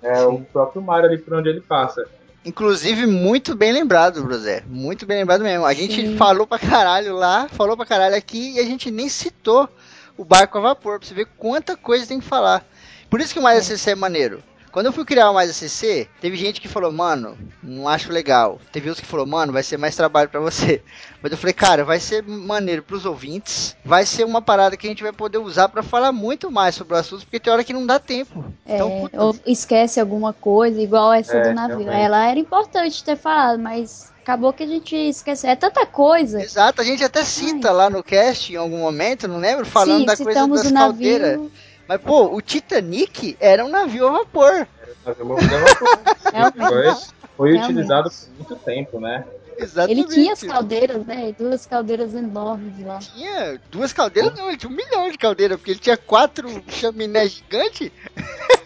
é, 0.00 0.22
o 0.26 0.40
próprio 0.42 0.80
mar 0.80 1.04
ali 1.04 1.18
por 1.18 1.34
onde 1.34 1.48
ele 1.48 1.60
passa. 1.60 2.06
Inclusive, 2.44 3.06
muito 3.06 3.54
bem 3.54 3.72
lembrado, 3.72 4.22
Brosé. 4.22 4.64
Muito 4.66 5.06
bem 5.06 5.18
lembrado 5.18 5.42
mesmo. 5.42 5.64
A 5.64 5.72
gente 5.72 5.94
Sim. 5.94 6.16
falou 6.16 6.46
pra 6.46 6.58
caralho 6.58 7.14
lá, 7.14 7.48
falou 7.48 7.76
pra 7.76 7.86
caralho 7.86 8.16
aqui 8.16 8.54
e 8.54 8.58
a 8.58 8.64
gente 8.64 8.90
nem 8.90 9.08
citou 9.08 9.68
o 10.16 10.24
barco 10.24 10.58
a 10.58 10.60
vapor, 10.60 10.98
pra 10.98 11.08
você 11.08 11.14
ver 11.14 11.28
quanta 11.38 11.76
coisa 11.76 12.06
tem 12.06 12.20
que 12.20 12.26
falar. 12.26 12.64
Por 13.08 13.20
isso 13.20 13.32
que 13.32 13.38
o 13.38 13.42
Mais 13.42 13.70
ACC 13.70 13.90
é 13.90 13.94
maneiro. 13.94 14.42
Quando 14.72 14.86
eu 14.86 14.92
fui 14.92 15.04
criar 15.04 15.30
o 15.30 15.34
Mais 15.34 15.50
ACC, 15.50 16.08
teve 16.18 16.34
gente 16.34 16.58
que 16.58 16.66
falou, 16.66 16.90
mano, 16.90 17.36
não 17.62 17.86
acho 17.86 18.10
legal. 18.10 18.58
Teve 18.72 18.88
outros 18.88 19.04
que 19.04 19.10
falou, 19.10 19.26
mano, 19.26 19.52
vai 19.52 19.62
ser 19.62 19.76
mais 19.76 19.94
trabalho 19.94 20.30
pra 20.30 20.40
você. 20.40 20.82
Mas 21.22 21.30
eu 21.30 21.36
falei, 21.36 21.52
cara, 21.52 21.84
vai 21.84 22.00
ser 22.00 22.22
maneiro 22.22 22.82
pros 22.82 23.04
ouvintes. 23.04 23.76
Vai 23.84 24.06
ser 24.06 24.24
uma 24.24 24.40
parada 24.40 24.74
que 24.74 24.86
a 24.86 24.90
gente 24.90 25.02
vai 25.02 25.12
poder 25.12 25.36
usar 25.36 25.68
pra 25.68 25.82
falar 25.82 26.10
muito 26.10 26.50
mais 26.50 26.74
sobre 26.74 26.94
o 26.94 26.96
assunto, 26.96 27.20
porque 27.20 27.38
tem 27.38 27.52
hora 27.52 27.62
que 27.62 27.74
não 27.74 27.86
dá 27.86 27.98
tempo. 27.98 28.42
É, 28.64 28.76
Então, 28.76 29.02
puta, 29.02 29.22
ou 29.22 29.36
esquece 29.46 30.00
alguma 30.00 30.32
coisa, 30.32 30.80
igual 30.80 31.12
essa 31.12 31.36
É, 31.36 31.48
do 31.50 31.54
navio. 31.54 31.90
Ela 31.90 32.30
era 32.30 32.40
importante 32.40 33.04
ter 33.04 33.16
falado, 33.16 33.58
mas 33.58 34.10
acabou 34.22 34.52
que 34.52 34.62
a 34.62 34.66
gente 34.66 34.96
esqueceu. 34.96 35.50
É 35.50 35.56
tanta 35.56 35.84
coisa. 35.84 36.40
Exato, 36.42 36.80
a 36.80 36.84
gente 36.84 37.04
até 37.04 37.22
cita 37.24 37.70
lá 37.70 37.90
no 37.90 38.02
cast 38.02 38.52
em 38.52 38.56
algum 38.56 38.78
momento, 38.78 39.28
não 39.28 39.38
lembro, 39.38 39.66
falando 39.66 40.00
Sim, 40.00 40.06
da 40.06 40.16
coisa 40.16 40.48
das 40.48 40.72
caldeiras. 40.72 41.32
navio. 41.32 41.52
Mas, 41.88 42.00
pô, 42.00 42.34
o 42.34 42.40
Titanic 42.40 43.36
era 43.40 43.64
um 43.64 43.68
navio 43.68 44.08
a 44.08 44.12
vapor. 44.12 44.66
Eu 45.06 45.26
vou 45.26 45.36
fazer 45.38 45.56
uma 45.56 45.74
coisa. 45.74 46.02
Realmente. 46.32 47.06
Foi, 47.36 47.52
Realmente. 47.52 47.72
utilizado 47.72 48.10
por 48.10 48.28
muito 48.36 48.56
tempo, 48.64 49.00
né? 49.00 49.24
Ele 49.56 49.64
Exatamente. 49.64 50.08
tinha 50.08 50.32
as 50.32 50.42
caldeiras, 50.42 51.06
né? 51.06 51.34
Duas 51.38 51.66
caldeiras 51.66 52.14
enormes 52.14 52.84
lá. 52.84 52.98
Tinha 52.98 53.60
duas 53.70 53.92
caldeiras, 53.92 54.34
não, 54.34 54.48
ele 54.48 54.56
tinha 54.56 54.70
um 54.70 54.74
milhão 54.74 55.10
de 55.10 55.18
caldeiras, 55.18 55.56
porque 55.58 55.72
ele 55.72 55.80
tinha 55.80 55.96
quatro 55.96 56.62
chaminés 56.68 57.32
gigantes. 57.32 57.90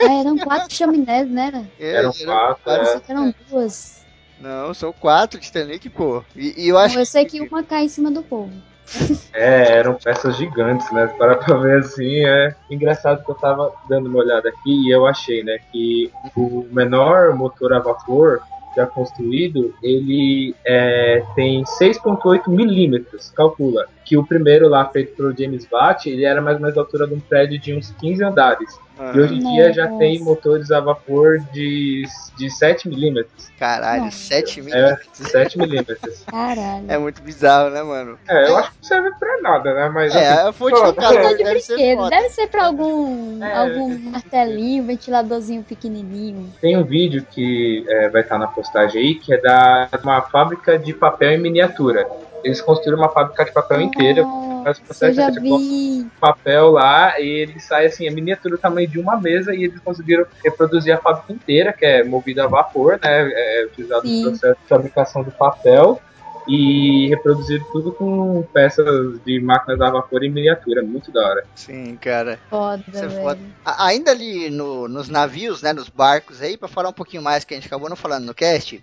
Ah, 0.00 0.20
eram 0.20 0.38
quatro 0.38 0.74
chaminés, 0.74 1.28
né? 1.28 1.46
Era? 1.46 1.66
É, 1.78 1.96
Eram 1.96 2.12
quatro, 2.12 2.70
é. 2.70 2.84
Só 2.84 3.00
que 3.00 3.12
eram 3.12 3.34
duas. 3.50 4.04
Não, 4.38 4.74
são 4.74 4.92
quatro 4.92 5.40
Titanic, 5.40 5.88
pô. 5.88 6.22
E, 6.34 6.64
e 6.64 6.68
eu 6.68 6.78
acho 6.78 6.98
eu 6.98 7.06
sei 7.06 7.24
que 7.24 7.40
uma 7.40 7.62
cai 7.62 7.84
em 7.84 7.88
cima 7.88 8.10
do 8.10 8.22
povo. 8.22 8.52
É, 9.32 9.78
eram 9.78 9.94
peças 9.94 10.34
gigantes, 10.36 10.90
né? 10.92 11.06
Para 11.18 11.36
pra 11.36 11.58
ver 11.58 11.80
assim, 11.80 12.24
é 12.24 12.54
engraçado 12.70 13.22
que 13.22 13.30
eu 13.30 13.34
tava 13.34 13.70
dando 13.86 14.08
uma 14.08 14.20
olhada 14.20 14.48
aqui 14.48 14.88
e 14.88 14.90
eu 14.90 15.06
achei, 15.06 15.44
né, 15.44 15.58
que 15.70 16.10
o 16.34 16.66
menor 16.72 17.34
motor 17.34 17.74
a 17.74 17.78
vapor 17.78 18.40
já 18.74 18.86
construído, 18.86 19.74
ele 19.82 20.54
é, 20.64 21.22
tem 21.34 21.64
6.8 21.64 22.48
milímetros, 22.48 23.30
calcula. 23.30 23.86
Que 24.06 24.16
o 24.16 24.24
primeiro 24.24 24.68
lá 24.68 24.84
feito 24.88 25.14
pelo 25.16 25.36
James 25.36 25.66
Watt, 25.70 26.08
ele 26.08 26.24
era 26.24 26.40
mais 26.40 26.56
ou 26.56 26.62
menos 26.62 26.76
da 26.76 26.80
altura 26.80 27.06
de 27.08 27.14
um 27.14 27.20
prédio 27.20 27.58
de 27.58 27.74
uns 27.74 27.90
15 28.00 28.22
andares. 28.24 28.78
E 29.14 29.20
hoje 29.20 29.34
em 29.34 29.52
dia 29.52 29.70
já 29.74 29.88
tem 29.98 30.18
motores 30.20 30.70
a 30.70 30.80
vapor 30.80 31.38
de, 31.52 32.04
de 32.38 32.48
7 32.48 32.88
milímetros. 32.88 33.50
Caralho, 33.58 34.04
Nossa. 34.04 34.16
7 34.16 34.62
mil. 34.62 34.74
É, 34.74 34.98
7 35.12 35.58
milímetros. 35.58 36.24
Caralho. 36.26 36.84
É 36.88 36.96
muito 36.96 37.20
bizarro, 37.20 37.68
né, 37.68 37.82
mano? 37.82 38.18
É, 38.26 38.48
eu 38.48 38.56
acho 38.56 38.70
que 38.70 38.76
não 38.80 38.84
serve 38.88 39.10
pra 39.18 39.40
nada, 39.42 39.74
né? 39.74 39.90
Mas 39.92 40.16
assim, 40.16 40.24
É, 40.24 40.30
a 40.48 40.52
fonte 40.52 40.80
pô, 40.80 40.86
do 40.86 40.94
cara 40.94 41.22
Só 41.24 41.32
de 41.36 41.44
deve 41.44 41.60
ser 41.60 41.74
brinquedo. 41.74 41.98
foda. 41.98 42.10
Deve 42.10 42.28
ser 42.30 42.46
pra 42.46 42.64
algum, 42.66 43.44
É. 43.44 43.54
algum 43.54 43.98
martelinho, 43.98 44.84
ventiladorzinho 44.84 45.62
pequenininho. 45.62 46.54
Tem 46.62 46.76
um 46.78 46.84
vídeo 46.84 47.26
que 47.30 47.84
é, 47.88 48.08
vai 48.08 48.22
estar 48.22 48.38
na 48.38 48.46
postagem 48.46 49.02
aí, 49.02 49.14
que 49.16 49.34
é 49.34 49.38
da 49.38 49.88
uma 50.02 50.22
fábrica 50.22 50.78
de 50.78 50.94
papel 50.94 51.32
em 51.32 51.38
miniatura. 51.38 52.08
Eles 52.46 52.60
construíram 52.60 52.98
uma 53.02 53.08
fábrica 53.10 53.44
de 53.44 53.52
papel 53.52 53.80
inteira, 53.80 54.22
Oh, 54.24 54.62
Faz 54.62 54.78
processo 54.80 55.14
já 55.14 55.30
de 55.30 56.06
papel 56.20 56.70
lá 56.72 57.20
e 57.20 57.26
ele 57.42 57.60
sai 57.60 57.86
assim, 57.86 58.08
a 58.08 58.12
miniatura 58.12 58.56
do 58.56 58.60
tamanho 58.60 58.88
de 58.88 58.98
uma 58.98 59.20
mesa 59.20 59.54
e 59.54 59.64
eles 59.64 59.78
conseguiram 59.80 60.24
reproduzir 60.44 60.92
a 60.94 60.98
fábrica 60.98 61.32
inteira, 61.32 61.72
que 61.72 61.84
é 61.86 62.02
movida 62.02 62.44
a 62.44 62.46
vapor, 62.48 62.98
né? 63.02 63.30
É 63.32 63.66
utilizado 63.66 64.06
Sim. 64.06 64.22
no 64.24 64.30
processo 64.30 64.58
de 64.60 64.68
fabricação 64.68 65.22
do 65.22 65.30
papel. 65.30 66.00
E 66.48 67.08
reproduzir 67.08 67.60
tudo 67.72 67.92
com 67.92 68.44
peças 68.52 68.86
de 69.24 69.40
máquinas 69.40 69.80
a 69.80 69.90
vapor 69.90 70.22
em 70.22 70.30
miniatura, 70.30 70.80
muito 70.80 71.10
da 71.10 71.20
hora. 71.28 71.44
Sim, 71.56 71.96
cara. 72.00 72.38
Foda, 72.48 72.84
Isso 72.92 73.04
é 73.04 73.10
foda. 73.10 73.40
Ainda 73.64 74.12
ali 74.12 74.48
no- 74.48 74.86
nos 74.86 75.08
navios, 75.08 75.60
né, 75.60 75.72
nos 75.72 75.88
barcos 75.88 76.40
aí, 76.40 76.56
pra 76.56 76.68
falar 76.68 76.90
um 76.90 76.92
pouquinho 76.92 77.20
mais 77.20 77.42
que 77.44 77.52
a 77.52 77.56
gente 77.56 77.66
acabou 77.66 77.88
não 77.88 77.96
falando 77.96 78.26
no 78.26 78.32
cast, 78.34 78.80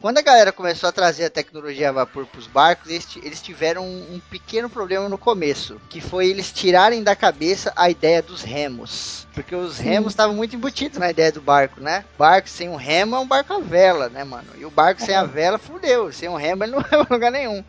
quando 0.00 0.18
a 0.18 0.22
galera 0.22 0.52
começou 0.52 0.88
a 0.88 0.92
trazer 0.92 1.24
a 1.24 1.30
tecnologia 1.30 1.88
a 1.88 1.92
vapor 1.92 2.26
pros 2.26 2.46
barcos, 2.46 2.90
eles, 2.90 3.06
ti- 3.06 3.20
eles 3.24 3.40
tiveram 3.40 3.84
um, 3.84 4.14
um 4.16 4.20
pequeno 4.30 4.68
problema 4.68 5.08
no 5.08 5.16
começo, 5.16 5.80
que 5.88 6.00
foi 6.00 6.26
eles 6.28 6.52
tirarem 6.52 7.02
da 7.02 7.16
cabeça 7.16 7.72
a 7.74 7.88
ideia 7.88 8.20
dos 8.22 8.42
remos. 8.42 9.26
Porque 9.32 9.54
os 9.54 9.78
remos 9.78 10.12
estavam 10.12 10.36
muito 10.36 10.54
embutidos 10.56 10.98
na 10.98 11.10
ideia 11.10 11.32
do 11.32 11.40
barco, 11.40 11.80
né? 11.80 12.04
Barco 12.18 12.48
sem 12.48 12.68
um 12.68 12.76
remo 12.76 13.16
é 13.16 13.18
um 13.18 13.26
barco 13.26 13.54
a 13.54 13.60
vela, 13.60 14.08
né, 14.08 14.24
mano? 14.24 14.48
E 14.58 14.64
o 14.64 14.70
barco 14.70 15.00
sem 15.02 15.14
a 15.14 15.24
vela, 15.24 15.58
fudeu. 15.58 16.12
Sem 16.12 16.28
um 16.28 16.36
remo 16.36 16.64
ele 16.64 16.72
não 16.72 16.80
vai 16.84 16.90
pra 17.04 17.06
lugar 17.14 17.32
nenhum. 17.32 17.64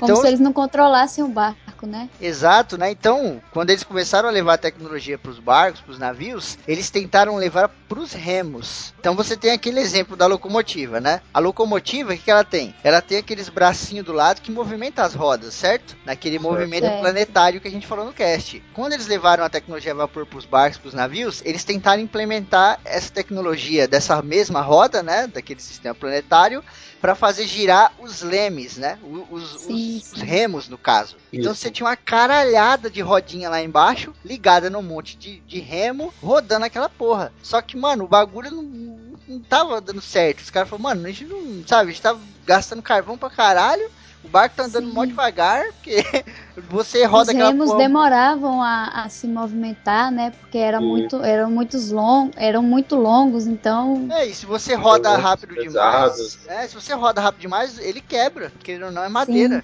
Como 0.00 0.12
se 0.22 0.26
eles 0.28 0.40
não 0.40 0.52
controlassem 0.52 1.22
o 1.22 1.28
barco, 1.28 1.58
né? 1.86 2.08
Exato, 2.20 2.76
né? 2.76 2.90
Então, 2.90 3.40
quando 3.50 3.70
eles 3.70 3.84
começaram 3.84 4.28
a 4.28 4.32
levar 4.32 4.54
a 4.54 4.58
tecnologia 4.58 5.18
para 5.18 5.30
os 5.30 5.38
barcos, 5.38 5.80
para 5.80 5.92
os 5.92 5.98
navios, 5.98 6.58
eles 6.66 6.90
tentaram 6.90 7.36
levar 7.36 7.68
para 7.68 7.98
os 7.98 8.12
remos. 8.12 8.94
Então 8.98 9.14
você 9.14 9.36
tem 9.36 9.50
aquele 9.52 9.80
exemplo 9.80 10.16
da 10.16 10.26
locomotiva, 10.26 11.00
né? 11.00 11.20
A 11.32 11.38
locomotiva, 11.38 12.12
o 12.12 12.16
que, 12.16 12.24
que 12.24 12.30
ela 12.30 12.44
tem? 12.44 12.74
Ela 12.82 13.00
tem 13.00 13.18
aqueles 13.18 13.48
bracinhos 13.48 14.04
do 14.06 14.12
lado 14.12 14.40
que 14.40 14.50
movimenta 14.50 15.02
as 15.02 15.14
rodas, 15.14 15.54
certo? 15.54 15.96
Naquele 16.04 16.38
movimento 16.38 16.84
Certo. 16.84 17.00
planetário 17.00 17.60
que 17.60 17.68
a 17.68 17.70
gente 17.70 17.86
falou 17.86 18.04
no 18.04 18.12
cast. 18.12 18.62
Quando 18.72 18.92
eles 18.94 19.06
levaram 19.06 19.44
a 19.44 19.48
tecnologia 19.50 19.92
a 19.92 19.94
vapor 19.96 20.26
para 20.26 20.38
os 20.38 20.44
barcos, 20.46 20.78
para 20.78 20.88
os 20.88 20.94
navios, 20.94 21.42
eles 21.44 21.64
tentaram 21.64 22.02
implementar 22.02 22.80
essa 22.84 23.10
tecnologia 23.12 23.86
dessa 23.86 24.20
mesma 24.22 24.60
roda, 24.60 25.02
né? 25.02 25.26
Daquele 25.26 25.60
sistema 25.60 25.94
planetário, 25.94 26.62
para 27.04 27.14
fazer 27.14 27.46
girar 27.46 27.92
os 27.98 28.22
lemes, 28.22 28.78
né? 28.78 28.98
Os, 29.30 29.52
os- 29.54 29.60
Sim, 29.60 30.02
os 30.14 30.22
remos, 30.22 30.70
no 30.70 30.78
caso. 30.78 31.16
Então 31.30 31.52
Isso. 31.52 31.60
você 31.60 31.70
tinha 31.70 31.86
uma 31.86 31.96
caralhada 31.96 32.88
de 32.88 33.02
rodinha 33.02 33.50
lá 33.50 33.62
embaixo, 33.62 34.14
ligada 34.24 34.70
num 34.70 34.80
monte 34.80 35.14
de, 35.14 35.38
de 35.40 35.60
remo, 35.60 36.14
rodando 36.22 36.64
aquela 36.64 36.88
porra. 36.88 37.30
Só 37.42 37.60
que, 37.60 37.76
mano, 37.76 38.04
o 38.04 38.08
bagulho 38.08 38.50
não, 38.50 38.62
não 39.28 39.38
tava 39.38 39.82
dando 39.82 40.00
certo. 40.00 40.40
Os 40.40 40.48
caras 40.48 40.66
falaram, 40.66 40.82
mano, 40.82 41.06
a 41.06 41.10
gente 41.10 41.26
não, 41.26 41.62
sabe, 41.66 41.90
a 41.90 41.92
gente 41.92 42.00
tava 42.00 42.20
gastando 42.46 42.80
carvão 42.80 43.18
pra 43.18 43.28
caralho. 43.28 43.90
O 44.24 44.28
barco 44.28 44.56
tá 44.56 44.64
andando 44.64 44.88
Sim. 44.88 44.94
mó 44.94 45.04
devagar, 45.04 45.62
porque 45.74 46.02
você 46.70 47.04
roda 47.04 47.24
Os 47.24 47.28
aquela 47.28 47.50
remos 47.50 47.66
porra. 47.66 47.78
demoravam 47.78 48.62
a, 48.62 49.04
a 49.04 49.08
se 49.10 49.26
movimentar, 49.28 50.10
né? 50.10 50.32
Porque 50.40 50.56
era 50.56 50.78
Isso. 50.78 50.86
muito, 50.86 51.22
eram, 51.22 51.50
muitos 51.50 51.90
long, 51.90 52.30
eram 52.36 52.62
muito 52.62 52.96
longos, 52.96 53.46
então. 53.46 54.08
É, 54.10 54.26
e 54.26 54.34
se 54.34 54.46
você 54.46 54.74
roda 54.74 55.14
rápido 55.16 55.54
pesados. 55.54 56.38
demais, 56.40 56.64
é, 56.64 56.66
se 56.66 56.74
você 56.74 56.94
roda 56.94 57.20
rápido 57.20 57.42
demais, 57.42 57.78
ele 57.78 58.00
quebra, 58.00 58.50
porque 58.50 58.72
ele 58.72 58.90
não 58.90 59.04
é 59.04 59.08
madeira. 59.08 59.62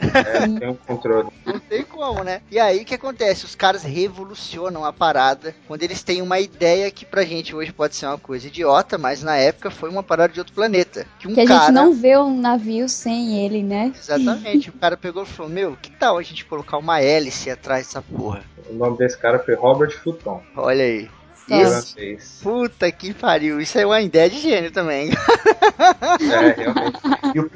É, 0.00 0.58
tem 0.58 0.68
um 0.68 0.74
controle. 0.74 1.28
Não 1.44 1.58
tem 1.58 1.82
como, 1.84 2.22
né? 2.22 2.40
E 2.50 2.58
aí 2.58 2.82
o 2.82 2.84
que 2.84 2.94
acontece? 2.94 3.44
Os 3.44 3.54
caras 3.54 3.82
revolucionam 3.82 4.84
a 4.84 4.92
parada 4.92 5.54
quando 5.66 5.82
eles 5.82 6.02
têm 6.02 6.22
uma 6.22 6.38
ideia 6.40 6.90
que 6.90 7.04
pra 7.04 7.24
gente 7.24 7.54
hoje 7.54 7.72
pode 7.72 7.96
ser 7.96 8.06
uma 8.06 8.18
coisa 8.18 8.46
idiota, 8.46 8.98
mas 8.98 9.22
na 9.22 9.36
época 9.36 9.70
foi 9.70 9.90
uma 9.90 10.02
parada 10.02 10.32
de 10.32 10.40
outro 10.40 10.54
planeta. 10.54 11.06
Que 11.18 11.28
um 11.28 11.34
Que 11.34 11.40
a 11.40 11.46
cara. 11.46 11.60
gente 11.60 11.72
não 11.72 11.92
vê 11.94 12.16
um 12.18 12.40
navio 12.40 12.88
sem 12.88 13.44
ele, 13.44 13.62
né? 13.62 13.92
Exatamente, 13.96 14.70
o 14.70 14.72
cara 14.72 14.96
pegou 14.96 15.22
e 15.22 15.26
falou: 15.26 15.50
Meu, 15.50 15.76
que 15.80 15.90
tal 15.90 16.18
a 16.18 16.22
gente 16.22 16.44
colocar 16.44 16.78
uma 16.78 17.00
hélice 17.00 17.50
atrás 17.50 17.86
dessa 17.86 18.02
porra? 18.02 18.42
O 18.68 18.74
nome 18.74 18.96
desse 18.96 19.18
cara 19.18 19.38
foi 19.38 19.54
Robert 19.54 19.92
Fulton. 20.02 20.42
Olha 20.56 20.84
aí. 20.84 21.08
Isso. 21.48 22.42
Puta 22.42 22.90
que 22.90 23.12
pariu, 23.12 23.60
isso 23.60 23.78
é 23.78 23.84
uma 23.84 24.00
ideia 24.00 24.30
de 24.30 24.40
gênio 24.40 24.70
também. 24.70 25.10
É, 25.10 26.54
realmente. 26.56 26.98
E 27.34 27.40
o, 27.40 27.50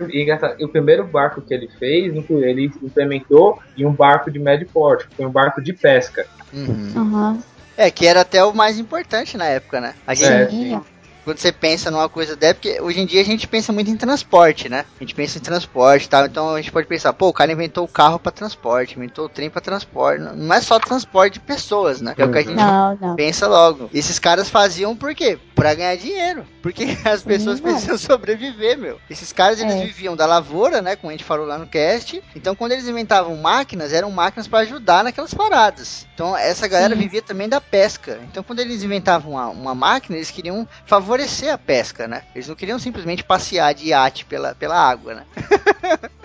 e 0.58 0.64
o 0.64 0.68
primeiro 0.68 1.04
barco 1.04 1.40
que 1.40 1.54
ele 1.54 1.68
fez, 1.78 2.12
ele 2.30 2.70
implementou 2.82 3.58
em 3.76 3.86
um 3.86 3.92
barco 3.92 4.30
de 4.30 4.38
médio 4.38 4.68
porte, 4.72 5.08
que 5.08 5.16
foi 5.16 5.26
um 5.26 5.30
barco 5.30 5.62
de 5.62 5.72
pesca. 5.72 6.26
Uhum. 6.52 6.92
Aham. 6.96 7.42
É, 7.76 7.90
que 7.90 8.06
era 8.06 8.22
até 8.22 8.42
o 8.44 8.52
mais 8.52 8.78
importante 8.78 9.36
na 9.36 9.44
época, 9.44 9.80
né? 9.80 9.94
A 10.06 10.12
gente, 10.12 10.32
É, 10.32 10.48
Sim. 10.48 10.82
Quando 11.28 11.38
você 11.38 11.52
pensa 11.52 11.90
numa 11.90 12.08
coisa 12.08 12.34
dessa, 12.34 12.54
porque 12.54 12.80
hoje 12.80 13.00
em 13.00 13.06
dia 13.06 13.20
a 13.20 13.24
gente 13.24 13.46
pensa 13.46 13.72
muito 13.72 13.90
em 13.90 13.96
transporte, 13.96 14.68
né? 14.68 14.84
A 14.96 15.04
gente 15.04 15.14
pensa 15.14 15.38
em 15.38 15.42
transporte 15.42 16.06
e 16.06 16.08
tal, 16.08 16.24
então 16.26 16.54
a 16.54 16.56
gente 16.60 16.72
pode 16.72 16.86
pensar, 16.86 17.12
pô, 17.12 17.28
o 17.28 17.32
cara 17.32 17.52
inventou 17.52 17.84
o 17.84 17.88
carro 17.88 18.18
pra 18.18 18.32
transporte, 18.32 18.96
inventou 18.96 19.26
o 19.26 19.28
trem 19.28 19.50
pra 19.50 19.60
transporte. 19.60 20.20
Não 20.34 20.54
é 20.54 20.60
só 20.60 20.78
transporte 20.78 21.34
de 21.34 21.40
pessoas, 21.40 22.00
né? 22.00 22.14
Que 22.14 22.22
é 22.22 22.24
o 22.24 22.32
que 22.32 22.38
a 22.38 22.42
gente 22.42 22.54
Não, 22.56 22.96
não. 23.00 23.14
pensa 23.14 23.46
logo. 23.46 23.90
Esses 23.92 24.18
caras 24.18 24.48
faziam 24.48 24.96
por 24.96 25.14
quê? 25.14 25.38
Pra 25.54 25.74
ganhar 25.74 25.96
dinheiro. 25.96 26.46
Porque 26.62 26.84
as 27.04 27.22
pessoas 27.22 27.60
mano. 27.60 27.74
precisam 27.74 27.98
sobreviver, 27.98 28.78
meu. 28.78 28.98
Esses 29.10 29.30
caras, 29.32 29.60
eles 29.60 29.74
É. 29.74 29.84
viviam 29.84 30.16
da 30.16 30.24
lavoura, 30.24 30.80
né? 30.80 30.96
Como 30.96 31.10
a 31.10 31.12
gente 31.12 31.24
falou 31.24 31.46
lá 31.46 31.58
no 31.58 31.66
cast. 31.66 32.22
Então, 32.34 32.54
quando 32.54 32.72
eles 32.72 32.88
inventavam 32.88 33.36
máquinas, 33.36 33.92
eram 33.92 34.10
máquinas 34.10 34.48
pra 34.48 34.60
ajudar 34.60 35.04
naquelas 35.04 35.34
paradas. 35.34 36.06
Então, 36.14 36.36
essa 36.36 36.66
galera 36.66 36.94
Sim. 36.94 37.00
vivia 37.00 37.20
também 37.20 37.48
da 37.48 37.60
pesca. 37.60 38.18
Então, 38.30 38.42
quando 38.42 38.60
eles 38.60 38.82
inventavam 38.82 39.32
uma, 39.32 39.48
uma 39.48 39.74
máquina, 39.74 40.16
eles 40.16 40.30
queriam 40.30 40.66
favorecer 40.86 41.17
a 41.52 41.58
pesca, 41.58 42.06
né? 42.06 42.22
Eles 42.34 42.48
não 42.48 42.54
queriam 42.54 42.78
simplesmente 42.78 43.24
passear 43.24 43.74
de 43.74 43.88
iate 43.88 44.24
pela, 44.24 44.54
pela 44.54 44.76
água, 44.76 45.14
né? 45.14 45.22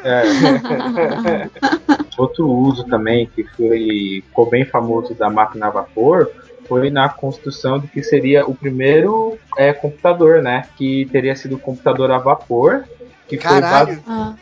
É. 0.04 0.24
Outro 2.18 2.48
uso 2.50 2.84
também 2.86 3.26
que 3.28 3.44
foi, 3.44 4.24
ficou 4.28 4.50
bem 4.50 4.66
famoso 4.66 5.14
da 5.16 5.30
máquina 5.30 5.68
a 5.68 5.70
vapor 5.72 6.30
foi 6.68 6.90
na 6.90 7.10
construção 7.10 7.80
do 7.80 7.88
que 7.88 8.02
seria 8.02 8.46
o 8.46 8.56
primeiro 8.56 9.38
é, 9.58 9.74
computador, 9.74 10.42
né? 10.42 10.66
Que 10.78 11.08
teria 11.12 11.36
sido 11.36 11.56
o 11.56 11.60
computador 11.60 12.12
a 12.12 12.18
vapor. 12.18 12.86
Que 13.28 13.38
foi 13.38 13.62
Caralho! 13.62 13.88
base- 13.88 14.04
Ah, 14.08 14.34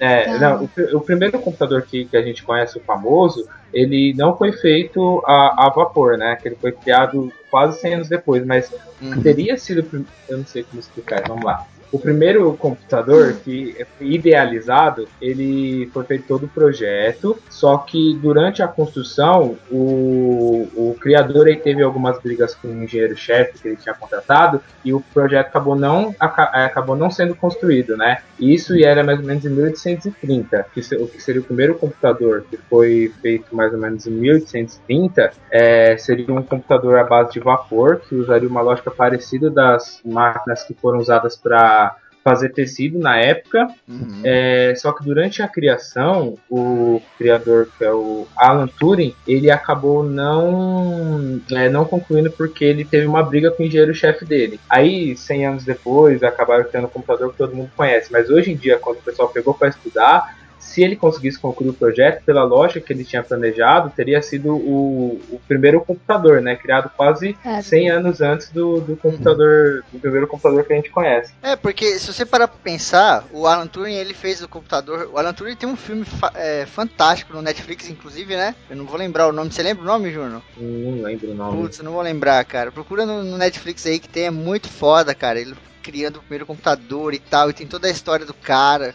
É, 0.00 0.24
Tá. 0.24 0.38
não, 0.38 0.64
o, 0.64 0.96
o 0.96 1.00
primeiro 1.00 1.38
computador 1.40 1.82
que, 1.82 2.04
que 2.06 2.16
a 2.16 2.22
gente 2.22 2.42
conhece, 2.42 2.78
o 2.78 2.82
famoso, 2.82 3.46
ele 3.72 4.12
não 4.16 4.36
foi 4.36 4.52
feito 4.52 5.22
a, 5.26 5.66
a 5.66 5.70
vapor, 5.74 6.16
né? 6.18 6.36
Que 6.36 6.48
ele 6.48 6.56
foi 6.56 6.72
criado 6.72 7.32
quase 7.50 7.80
100 7.80 7.94
anos 7.94 8.08
depois, 8.08 8.44
mas 8.44 8.70
Uhum. 9.02 9.22
teria 9.22 9.56
sido. 9.58 10.06
Eu 10.28 10.38
não 10.38 10.46
sei 10.46 10.62
como 10.62 10.80
explicar, 10.80 11.22
vamos 11.28 11.44
lá. 11.44 11.66
O 11.92 11.98
primeiro 11.98 12.52
computador 12.54 13.34
que 13.44 13.76
foi 13.96 14.06
idealizado, 14.08 15.08
ele 15.20 15.88
foi 15.92 16.04
feito 16.04 16.26
todo 16.26 16.44
o 16.44 16.48
projeto, 16.48 17.38
só 17.50 17.78
que 17.78 18.14
durante 18.20 18.62
a 18.62 18.68
construção, 18.68 19.56
o, 19.70 20.68
o 20.74 20.96
criador 21.00 21.46
aí 21.46 21.56
teve 21.56 21.82
algumas 21.82 22.18
brigas 22.18 22.54
com 22.54 22.68
o 22.68 22.82
engenheiro-chefe 22.82 23.58
que 23.58 23.68
ele 23.68 23.76
tinha 23.76 23.94
contratado 23.94 24.60
e 24.84 24.92
o 24.92 25.00
projeto 25.00 25.48
acabou 25.48 25.76
não, 25.76 26.14
eh, 26.20 26.64
acabou 26.64 26.96
não 26.96 27.10
sendo 27.10 27.34
construído, 27.34 27.96
né? 27.96 28.18
Isso 28.38 28.74
era 28.74 29.02
mais 29.04 29.18
ou 29.18 29.24
menos 29.24 29.44
em 29.44 29.50
1830, 29.50 30.66
que 30.74 30.80
o 30.96 31.06
que 31.06 31.22
seria 31.22 31.40
o 31.40 31.44
primeiro 31.44 31.74
computador 31.76 32.44
que 32.50 32.56
foi 32.56 33.12
feito 33.22 33.54
mais 33.54 33.72
ou 33.72 33.78
menos 33.78 34.06
em 34.06 34.10
1830, 34.10 35.32
é, 35.50 35.96
seria 35.96 36.32
um 36.32 36.42
computador 36.42 36.98
à 36.98 37.04
base 37.04 37.32
de 37.32 37.40
vapor, 37.40 38.00
que 38.08 38.14
usaria 38.14 38.48
uma 38.48 38.60
lógica 38.60 38.90
parecida 38.90 39.50
das 39.50 40.00
máquinas 40.04 40.64
que 40.64 40.74
foram 40.74 40.98
usadas 40.98 41.36
para 41.36 41.83
fazer 42.24 42.48
tecido 42.48 42.98
na 42.98 43.18
época, 43.18 43.68
Uhum. 43.86 44.22
é, 44.24 44.72
só 44.76 44.92
que 44.92 45.04
durante 45.04 45.42
a 45.42 45.48
criação, 45.48 46.38
o 46.50 47.00
criador, 47.18 47.68
que 47.76 47.84
é 47.84 47.92
o 47.92 48.26
Alan 48.34 48.66
Turing, 48.66 49.14
ele 49.28 49.50
acabou 49.50 50.02
não, 50.02 51.40
é, 51.52 51.68
não 51.68 51.84
concluindo 51.84 52.30
porque 52.30 52.64
ele 52.64 52.84
teve 52.84 53.06
uma 53.06 53.22
briga 53.22 53.50
com 53.50 53.62
o 53.62 53.66
engenheiro-chefe 53.66 54.24
dele. 54.24 54.58
Aí, 54.70 55.14
100 55.16 55.46
anos 55.46 55.64
depois, 55.64 56.22
acabaram 56.22 56.64
criando 56.64 56.86
um 56.86 56.90
computador 56.90 57.30
que 57.30 57.38
todo 57.38 57.54
mundo 57.54 57.70
conhece. 57.76 58.10
Mas 58.10 58.30
hoje 58.30 58.52
em 58.52 58.56
dia, 58.56 58.78
quando 58.78 58.98
o 58.98 59.02
pessoal 59.02 59.28
pegou 59.28 59.52
para 59.52 59.68
estudar, 59.68 60.43
se 60.64 60.82
ele 60.82 60.96
conseguisse 60.96 61.38
concluir 61.38 61.68
o 61.70 61.74
projeto, 61.74 62.24
pela 62.24 62.42
lógica 62.42 62.80
que 62.80 62.92
ele 62.92 63.04
tinha 63.04 63.22
planejado, 63.22 63.90
teria 63.94 64.20
sido 64.22 64.56
o, 64.56 65.20
o 65.30 65.40
primeiro 65.46 65.80
computador, 65.82 66.40
né? 66.40 66.56
Criado 66.56 66.90
quase 66.96 67.36
É. 67.44 67.60
100 67.60 67.90
anos 67.90 68.20
antes 68.20 68.50
do, 68.50 68.80
do 68.80 68.96
computador, 68.96 69.84
do 69.92 69.98
primeiro 70.00 70.26
computador 70.26 70.64
que 70.64 70.72
a 70.72 70.76
gente 70.76 70.90
conhece. 70.90 71.32
É, 71.42 71.54
porque 71.54 71.98
se 71.98 72.12
você 72.12 72.24
parar 72.26 72.48
pra 72.48 72.56
pensar, 72.62 73.24
o 73.30 73.46
Alan 73.46 73.66
Turing 73.66 73.94
ele 73.94 74.14
fez 74.14 74.42
o 74.42 74.48
computador. 74.48 75.10
O 75.12 75.18
Alan 75.18 75.32
Turing 75.34 75.54
tem 75.54 75.68
um 75.68 75.76
filme 75.76 76.04
fa- 76.04 76.32
é, 76.34 76.66
fantástico 76.66 77.32
no 77.34 77.42
Netflix, 77.42 77.88
inclusive, 77.88 78.34
né? 78.34 78.54
Eu 78.68 78.76
não 78.76 78.84
vou 78.86 78.96
lembrar 78.98 79.28
o 79.28 79.32
nome. 79.32 79.52
Você 79.52 79.62
lembra 79.62 79.82
o 79.84 79.86
nome, 79.86 80.10
Júnior? 80.10 80.42
Não 80.56 81.02
lembro 81.02 81.30
o 81.30 81.34
nome. 81.34 81.62
Putz, 81.62 81.78
eu 81.78 81.84
não 81.84 81.92
vou 81.92 82.02
lembrar, 82.02 82.44
cara. 82.44 82.72
Procura 82.72 83.04
no, 83.06 83.22
no 83.22 83.36
Netflix 83.38 83.86
aí 83.86 83.98
que 83.98 84.08
tem, 84.08 84.24
é 84.24 84.30
muito 84.30 84.68
foda, 84.68 85.14
cara. 85.14 85.38
Ele 85.38 85.54
criando 85.82 86.16
o 86.16 86.20
primeiro 86.20 86.46
computador 86.46 87.12
e 87.12 87.18
tal, 87.18 87.50
e 87.50 87.52
tem 87.52 87.66
toda 87.66 87.86
a 87.86 87.90
história 87.90 88.24
do 88.24 88.32
cara. 88.32 88.94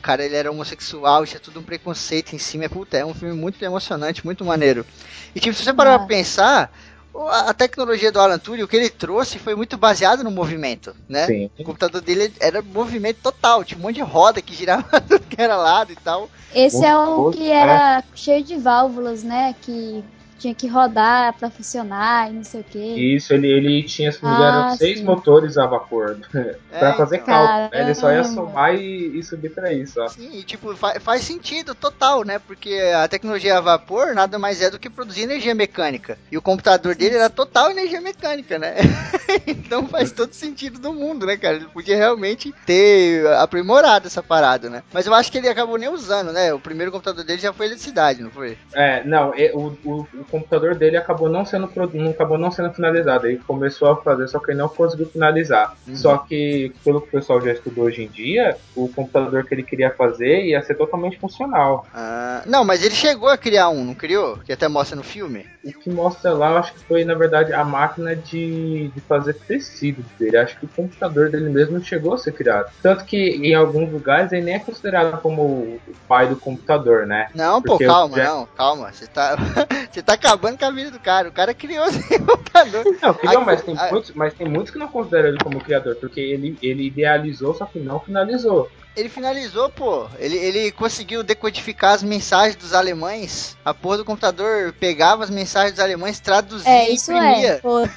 O 0.00 0.02
cara 0.02 0.24
ele 0.24 0.34
era 0.34 0.50
homossexual, 0.50 1.26
tinha 1.26 1.38
tudo 1.38 1.60
um 1.60 1.62
preconceito 1.62 2.34
em 2.34 2.38
cima. 2.38 2.66
Puta, 2.70 2.96
é 2.96 3.04
um 3.04 3.12
filme 3.12 3.34
muito 3.38 3.62
emocionante, 3.62 4.24
muito 4.24 4.42
maneiro. 4.46 4.86
E 5.34 5.40
tipo, 5.40 5.54
se 5.54 5.62
você 5.62 5.74
parar 5.74 5.96
Ah. 5.96 5.98
pra 5.98 6.06
pensar, 6.08 6.72
a 7.14 7.52
tecnologia 7.52 8.10
do 8.10 8.18
Alan 8.18 8.38
Turing, 8.38 8.62
o 8.62 8.68
que 8.68 8.76
ele 8.78 8.88
trouxe 8.88 9.38
foi 9.38 9.54
muito 9.54 9.76
baseado 9.76 10.24
no 10.24 10.30
movimento, 10.30 10.96
né? 11.06 11.26
Sim. 11.26 11.50
O 11.58 11.64
computador 11.64 12.00
dele 12.00 12.32
era 12.40 12.62
movimento 12.62 13.18
total, 13.22 13.62
tinha 13.62 13.76
um 13.78 13.82
monte 13.82 13.96
de 13.96 14.00
roda 14.00 14.40
que 14.40 14.54
girava 14.54 14.98
do 15.06 15.20
que 15.20 15.38
era 15.40 15.54
lado 15.54 15.92
e 15.92 15.96
tal. 15.96 16.30
Esse 16.54 16.82
é 16.82 16.96
o 16.96 17.30
que 17.30 17.50
era 17.50 18.02
cheio 18.14 18.42
de 18.42 18.56
válvulas, 18.56 19.22
né? 19.22 19.54
Que 19.60 20.02
tinha 20.40 20.54
que 20.54 20.66
rodar 20.66 21.34
pra 21.34 21.50
funcionar 21.50 22.30
e 22.30 22.34
não 22.34 22.42
sei 22.44 22.60
o 22.62 22.64
quê. 22.64 22.78
Isso, 22.78 23.34
ele, 23.34 23.46
ele 23.46 23.82
tinha, 23.82 24.10
se 24.10 24.24
não 24.24 24.32
me 24.36 24.42
Ah, 24.42 24.74
seis 24.76 24.98
sim. 24.98 25.04
motores 25.04 25.58
a 25.58 25.66
vapor 25.66 26.18
pra 26.78 26.94
fazer 26.94 27.16
então. 27.16 27.26
cálculo. 27.26 27.70
né? 27.70 27.80
Ele 27.80 27.94
só 27.94 28.10
ia 28.10 28.24
somar 28.24 28.74
e, 28.74 29.18
e 29.18 29.22
subir 29.22 29.50
pra 29.50 29.72
isso, 29.72 30.00
ó. 30.00 30.08
Sim, 30.08 30.30
e, 30.32 30.42
tipo, 30.42 30.74
fa- 30.76 30.98
faz 30.98 31.22
sentido 31.22 31.74
total, 31.74 32.24
né? 32.24 32.38
Porque 32.38 32.74
a 32.96 33.06
tecnologia 33.06 33.58
a 33.58 33.60
vapor 33.60 34.14
nada 34.14 34.38
mais 34.38 34.62
é 34.62 34.70
do 34.70 34.78
que 34.78 34.88
produzir 34.88 35.22
energia 35.22 35.54
mecânica. 35.54 36.18
E 36.32 36.38
o 36.38 36.42
computador 36.42 36.94
dele 36.94 37.16
era 37.16 37.28
total 37.28 37.70
energia 37.70 38.00
mecânica, 38.00 38.58
né? 38.58 38.76
então 39.46 39.86
faz 39.86 40.10
todo 40.10 40.32
sentido 40.32 40.78
do 40.78 40.92
mundo, 40.94 41.26
né, 41.26 41.36
cara? 41.36 41.56
Ele 41.56 41.66
podia 41.66 41.96
realmente 41.96 42.52
ter 42.64 43.26
aprimorado 43.34 44.06
essa 44.06 44.22
parada, 44.22 44.70
né? 44.70 44.82
Mas 44.92 45.06
eu 45.06 45.14
acho 45.14 45.30
que 45.30 45.38
ele 45.38 45.48
acabou 45.48 45.76
nem 45.76 45.88
usando, 45.88 46.32
né? 46.32 46.52
O 46.54 46.58
primeiro 46.58 46.90
computador 46.90 47.24
dele 47.24 47.40
já 47.40 47.52
foi 47.52 47.66
eletricidade, 47.66 48.22
não 48.22 48.30
foi? 48.30 48.56
É, 48.74 49.04
não, 49.04 49.32
o, 49.54 49.76
o, 49.84 50.06
o 50.20 50.24
computador 50.30 50.74
dele 50.74 50.96
acabou 50.96 51.28
não 51.28 51.44
sendo 51.44 51.68
não 51.94 52.10
acabou 52.10 52.38
não 52.38 52.50
sendo 52.50 52.72
finalizado. 52.72 53.26
Ele 53.26 53.38
começou 53.46 53.90
a 53.90 53.96
fazer, 53.96 54.28
só 54.28 54.38
que 54.38 54.50
ele 54.52 54.58
não 54.58 54.68
conseguiu 54.68 55.06
finalizar. 55.06 55.74
Uhum. 55.86 55.96
Só 55.96 56.18
que, 56.18 56.72
pelo 56.84 57.00
que 57.00 57.08
o 57.08 57.10
pessoal 57.10 57.40
já 57.40 57.52
estudou 57.52 57.84
hoje 57.84 58.02
em 58.02 58.08
dia, 58.08 58.56
o 58.74 58.88
computador 58.88 59.44
que 59.44 59.54
ele 59.54 59.62
queria 59.62 59.90
fazer 59.90 60.44
ia 60.44 60.62
ser 60.62 60.74
totalmente 60.74 61.18
funcional. 61.18 61.86
Ah, 61.94 62.42
não, 62.46 62.64
mas 62.64 62.84
ele 62.84 62.94
chegou 62.94 63.28
a 63.28 63.36
criar 63.36 63.68
um, 63.68 63.84
não 63.84 63.94
criou? 63.94 64.38
Que 64.38 64.52
até 64.52 64.68
mostra 64.68 64.96
no 64.96 65.02
filme. 65.02 65.46
O 65.64 65.72
que 65.72 65.90
mostra 65.90 66.32
lá, 66.32 66.50
eu 66.52 66.56
acho 66.58 66.72
que 66.74 66.80
foi, 66.84 67.04
na 67.04 67.14
verdade, 67.14 67.52
a 67.52 67.64
máquina 67.64 68.16
de, 68.16 68.88
de 68.94 69.00
fazer 69.02 69.34
tecido 69.34 70.04
dele. 70.18 70.36
Acho 70.36 70.58
que 70.58 70.64
o 70.64 70.68
computador 70.68 71.30
dele 71.30 71.50
mesmo 71.50 71.82
chegou 71.82 72.14
a 72.14 72.18
ser 72.18 72.32
criado. 72.32 72.70
Tanto 72.82 73.04
que, 73.04 73.16
em 73.16 73.54
alguns 73.54 73.90
lugares, 73.90 74.32
ele 74.32 74.42
nem 74.42 74.54
é 74.54 74.58
considerado 74.58 75.20
como 75.20 75.42
o 75.42 75.80
pai 76.08 76.28
do 76.28 76.36
computador, 76.36 77.06
né? 77.06 77.28
Não, 77.34 77.60
pô, 77.60 77.72
Porque 77.72 77.86
calma, 77.86 78.16
já- 78.16 78.24
não, 78.24 78.46
calma. 78.56 78.92
Você 78.92 79.06
tá, 79.06 79.36
você 79.90 80.02
tá 80.02 80.16
acabando 80.20 80.58
com 80.58 80.64
a 80.64 80.70
vida 80.70 80.90
do 80.90 81.00
cara. 81.00 81.28
O 81.28 81.32
cara 81.32 81.54
criou 81.54 81.86
esse 81.88 82.18
computador. 82.18 82.84
Não, 83.02 83.14
criou, 83.14 83.44
mas 83.44 83.62
tem, 83.62 83.76
ai. 83.76 83.90
muitos, 83.90 84.12
mas 84.12 84.34
tem 84.34 84.46
muitos 84.46 84.70
que 84.70 84.78
não 84.78 84.88
consideram 84.88 85.30
ele 85.30 85.38
como 85.38 85.60
criador, 85.60 85.96
porque 85.96 86.20
ele, 86.20 86.56
ele 86.62 86.86
idealizou, 86.86 87.54
só 87.54 87.64
que 87.64 87.78
não 87.78 87.98
finalizou. 87.98 88.70
Ele 88.96 89.08
finalizou, 89.08 89.70
pô. 89.70 90.08
Ele, 90.18 90.36
ele 90.36 90.72
conseguiu 90.72 91.22
decodificar 91.22 91.94
as 91.94 92.02
mensagens 92.02 92.56
dos 92.56 92.74
alemães. 92.74 93.56
A 93.64 93.72
porra 93.72 93.98
do 93.98 94.04
computador 94.04 94.74
pegava 94.78 95.24
as 95.24 95.30
mensagens 95.30 95.72
dos 95.72 95.80
alemães, 95.80 96.20
traduzia 96.20 96.70
É, 96.70 96.90
e 96.90 96.94
isso 96.94 97.12
imprimia. 97.12 97.54
é. 97.54 97.58
Pô, 97.58 97.80
é. 97.80 97.90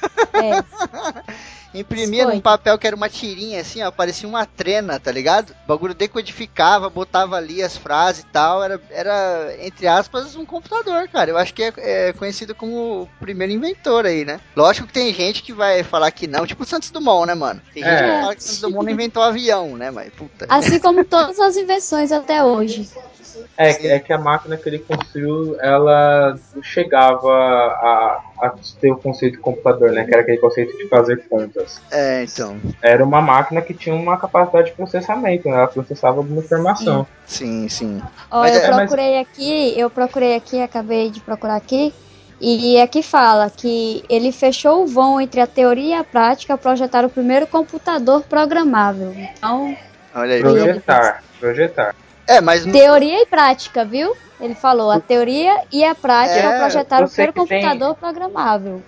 Imprimia 1.74 2.24
Foi. 2.24 2.34
num 2.34 2.40
papel 2.40 2.78
que 2.78 2.86
era 2.86 2.94
uma 2.94 3.08
tirinha, 3.08 3.60
assim, 3.60 3.82
ó. 3.82 3.90
Parecia 3.90 4.28
uma 4.28 4.46
trena, 4.46 5.00
tá 5.00 5.10
ligado? 5.10 5.50
O 5.64 5.68
bagulho 5.68 5.94
decodificava, 5.94 6.88
botava 6.88 7.36
ali 7.36 7.62
as 7.62 7.76
frases 7.76 8.22
e 8.22 8.26
tal. 8.26 8.62
Era, 8.62 8.80
era 8.90 9.56
entre 9.60 9.86
aspas, 9.86 10.36
um 10.36 10.44
computador, 10.46 11.08
cara. 11.08 11.30
Eu 11.30 11.38
acho 11.38 11.52
que 11.52 11.64
é, 11.64 11.72
é 11.76 12.12
conhecido 12.12 12.54
como 12.54 13.02
o 13.02 13.08
primeiro 13.18 13.52
inventor 13.52 14.06
aí, 14.06 14.24
né? 14.24 14.40
Lógico 14.54 14.86
que 14.86 14.92
tem 14.92 15.12
gente 15.12 15.42
que 15.42 15.52
vai 15.52 15.82
falar 15.82 16.10
que 16.10 16.26
não, 16.26 16.46
tipo 16.46 16.62
o 16.62 16.66
Santos 16.66 16.90
Dumont, 16.90 17.26
né, 17.26 17.34
mano? 17.34 17.60
Tem 17.72 17.82
gente 17.82 17.92
É. 17.92 18.02
que 18.02 18.20
fala 18.22 18.34
que 18.34 18.40
o 18.40 18.44
Santos 18.44 18.60
Dumont 18.60 18.84
não 18.84 18.92
inventou 18.92 19.22
avião, 19.22 19.76
né, 19.76 19.90
mas 19.90 20.12
puta. 20.12 20.46
Assim 20.48 20.78
como 20.78 21.04
todas 21.04 21.38
as 21.40 21.56
invenções 21.56 22.12
até 22.12 22.42
hoje. 22.44 22.88
É, 23.56 23.72
que- 23.72 23.86
é 23.88 23.98
que 23.98 24.12
a 24.12 24.18
máquina 24.18 24.56
que 24.56 24.68
ele 24.68 24.78
construiu, 24.80 25.56
ela 25.60 26.36
chegava 26.62 27.30
a, 27.32 28.20
a 28.42 28.52
ter 28.80 28.90
o 28.90 28.96
conceito 28.96 29.34
de 29.34 29.38
computador, 29.40 29.92
né? 29.92 30.04
Que 30.04 30.12
era 30.12 30.22
aquele 30.22 30.38
conceito 30.38 30.76
de 30.76 30.88
fazer 30.88 31.24
contas. 31.28 31.80
É, 31.90 32.24
então. 32.24 32.58
Era 32.82 33.04
uma 33.04 33.20
máquina 33.22 33.62
que 33.62 33.74
tinha 33.74 33.94
uma 33.94 34.16
capacidade 34.16 34.70
de 34.70 34.76
processamento, 34.76 35.48
né? 35.48 35.56
Ela 35.56 35.68
processava 35.68 36.18
alguma 36.18 36.40
informação. 36.40 37.06
Sim, 37.26 37.68
sim. 37.68 38.02
Ó, 38.30 38.40
Mas 38.40 38.54
eu 38.56 38.62
é- 38.62 38.70
mas- 38.70 38.76
procurei 38.90 39.18
aqui, 39.20 39.78
eu 39.78 39.88
procurei 39.90 40.34
aqui, 40.36 40.60
acabei 40.60 41.10
de 41.10 41.20
procurar 41.20 41.56
aqui. 41.56 41.94
E 42.40 42.78
aqui 42.80 43.00
fala 43.02 43.48
que 43.48 44.04
ele 44.08 44.32
fechou 44.32 44.82
o 44.82 44.86
vão 44.86 45.20
entre 45.20 45.40
a 45.40 45.46
teoria 45.46 45.96
e 45.96 45.98
a 45.98 46.04
prática 46.04 46.52
ao 46.52 46.58
projetar 46.58 47.04
o 47.04 47.08
primeiro 47.08 47.46
computador 47.46 48.22
programável. 48.24 49.14
Então, 49.14 49.74
Olha 50.14 50.34
aí. 50.34 50.40
Pro- 50.40 50.52
Projetar, 50.52 51.22
projetar. 51.40 51.94
É, 52.26 52.40
mas 52.40 52.64
teoria 52.64 53.22
e 53.22 53.26
prática, 53.26 53.84
viu? 53.84 54.16
Ele 54.40 54.54
falou 54.54 54.90
a 54.90 55.00
teoria 55.00 55.62
e 55.72 55.84
a 55.84 55.94
prática 55.94 56.40
É, 56.40 56.46
ao 56.46 56.60
projetar 56.60 57.00
eu 57.00 57.06
o 57.06 57.08
primeiro 57.08 57.32
que 57.32 57.46
tem- 57.46 57.62
computador 57.62 57.94
programável. 57.96 58.82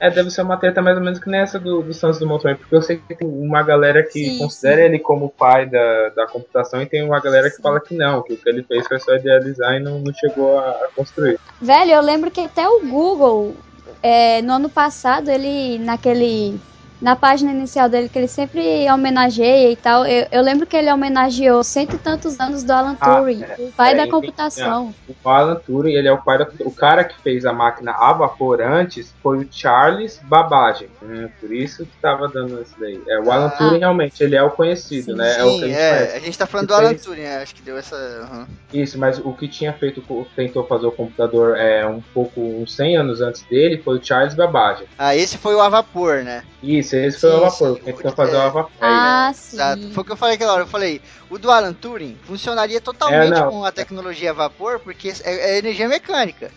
É, 0.00 0.10
deve 0.10 0.30
ser 0.30 0.40
uma 0.40 0.56
treta 0.56 0.80
mais 0.80 0.96
ou 0.96 1.04
menos 1.04 1.18
que 1.18 1.28
nessa 1.28 1.58
do, 1.58 1.82
do 1.82 1.92
Santos 1.92 2.18
Dumont 2.18 2.42
também, 2.42 2.56
porque 2.56 2.74
eu 2.74 2.80
sei 2.80 2.96
que 3.06 3.14
tem 3.14 3.28
uma 3.28 3.62
galera 3.62 4.02
que 4.02 4.30
Sim, 4.30 4.38
considera 4.38 4.78
sim. 4.78 4.82
ele 4.84 4.98
como 4.98 5.26
o 5.26 5.28
pai 5.28 5.66
da, 5.66 6.08
da 6.16 6.26
computação 6.26 6.80
e 6.80 6.86
tem 6.86 7.02
uma 7.04 7.20
galera 7.20 7.50
que 7.50 7.60
fala 7.60 7.78
que 7.80 7.94
não, 7.94 8.22
que 8.22 8.32
o 8.32 8.36
que 8.38 8.48
ele 8.48 8.62
fez 8.62 8.86
foi 8.86 8.98
só 8.98 9.14
idealizar 9.14 9.74
e 9.74 9.80
não, 9.80 9.98
não 9.98 10.12
chegou 10.14 10.58
a, 10.58 10.70
a 10.70 10.88
construir. 10.96 11.38
Velho, 11.60 11.90
eu 11.90 12.00
lembro 12.00 12.30
que 12.30 12.40
até 12.40 12.66
o 12.66 12.80
Google, 12.80 13.54
é, 14.02 14.40
no 14.40 14.54
ano 14.54 14.70
passado, 14.70 15.30
ele, 15.30 15.78
naquele. 15.78 16.58
Na 17.00 17.16
página 17.16 17.50
inicial 17.50 17.88
dele, 17.88 18.08
que 18.10 18.18
ele 18.18 18.28
sempre 18.28 18.86
homenageia 18.90 19.70
e 19.72 19.76
tal, 19.76 20.04
eu, 20.04 20.26
eu 20.30 20.42
lembro 20.42 20.66
que 20.66 20.76
ele 20.76 20.92
homenageou 20.92 21.64
cento 21.64 21.96
e 21.96 21.98
tantos 21.98 22.38
anos 22.38 22.62
do 22.62 22.70
Alan 22.72 22.96
Ah, 23.00 23.16
Turing, 23.16 23.42
é. 23.42 23.54
o 23.58 23.72
pai 23.72 23.92
É, 23.92 23.96
da 23.96 24.06
computação. 24.06 24.94
O 25.24 25.28
Alan 25.28 25.56
Turing, 25.56 25.94
ele 25.94 26.08
é 26.08 26.12
o 26.12 26.22
pai 26.22 26.36
da, 26.38 26.46
o 26.60 26.70
cara 26.70 27.02
que 27.04 27.18
fez 27.22 27.46
a 27.46 27.52
máquina 27.54 27.92
a 27.92 28.12
vapor 28.12 28.60
antes 28.60 29.14
foi 29.22 29.38
o 29.38 29.48
Charles 29.50 30.20
Babbage. 30.24 30.90
Hum, 31.02 31.28
por 31.40 31.50
isso 31.54 31.86
que 31.86 31.96
tava 32.02 32.28
dando 32.28 32.60
isso 32.60 32.74
daí. 32.78 33.00
É, 33.08 33.18
o 33.18 33.30
Alan 33.32 33.46
Ah. 33.46 33.50
Turing 33.56 33.78
realmente, 33.78 34.22
ele 34.22 34.36
é 34.36 34.42
o 34.42 34.50
conhecido, 34.50 35.12
Sim. 35.12 35.14
né? 35.16 35.36
é 35.38 35.44
o 35.44 35.48
que 35.48 35.54
a 35.54 35.58
Sim, 35.58 35.60
gente 35.68 35.76
é, 35.80 36.16
a 36.16 36.18
gente 36.20 36.38
tá 36.38 36.46
falando 36.46 36.66
Que 36.66 36.74
do 36.74 36.78
Alan 36.78 36.88
fez- 36.90 37.02
Turing, 37.02 37.22
é, 37.22 37.36
acho 37.42 37.54
que 37.54 37.62
deu 37.62 37.78
essa. 37.78 37.96
aham. 37.96 38.46
Isso, 38.74 38.98
mas 38.98 39.18
o 39.18 39.32
que 39.32 39.48
tinha 39.48 39.72
feito, 39.72 40.04
o- 40.06 40.26
tentou 40.36 40.66
fazer 40.66 40.86
o 40.86 40.92
computador 40.92 41.56
é 41.56 41.86
um 41.86 42.02
pouco, 42.12 42.40
uns 42.42 42.76
100 42.76 42.98
anos 42.98 43.22
antes 43.22 43.42
dele, 43.44 43.80
foi 43.82 43.98
o 43.98 44.04
Charles 44.04 44.34
Babbage. 44.34 44.84
Ah, 44.98 45.16
esse 45.16 45.38
foi 45.38 45.54
o 45.54 45.60
a 45.62 45.68
vapor, 45.70 46.22
né? 46.22 46.42
Isso, 46.62 46.89
esse 46.98 47.20
foi 47.20 47.30
Sim, 47.30 47.36
o 47.36 47.40
vapor, 47.40 47.74
sim, 47.74 47.80
que 47.80 47.84
tentou 47.84 48.12
fazer 48.12 48.36
o 48.36 48.52
vapor. 48.52 48.70
Ah, 48.80 49.32
sim. 49.34 49.56
Exato. 49.56 49.92
Foi 49.92 50.02
o 50.02 50.06
que 50.06 50.12
eu 50.12 50.16
falei 50.16 50.36
aquela 50.36 50.52
hora. 50.54 50.62
Eu 50.62 50.66
falei, 50.68 51.02
o 51.28 51.38
do 51.38 51.50
Alan 51.50 51.74
Turing 51.74 52.18
funcionaria 52.22 52.80
totalmente 52.80 53.42
É, 53.42 53.44
com 53.44 53.64
a 53.64 53.72
tecnologia 53.72 54.30
a 54.30 54.34
vapor, 54.34 54.80
porque 54.80 55.10
é, 55.24 55.54
é 55.54 55.58
energia 55.58 55.88
mecânica. 55.88 56.50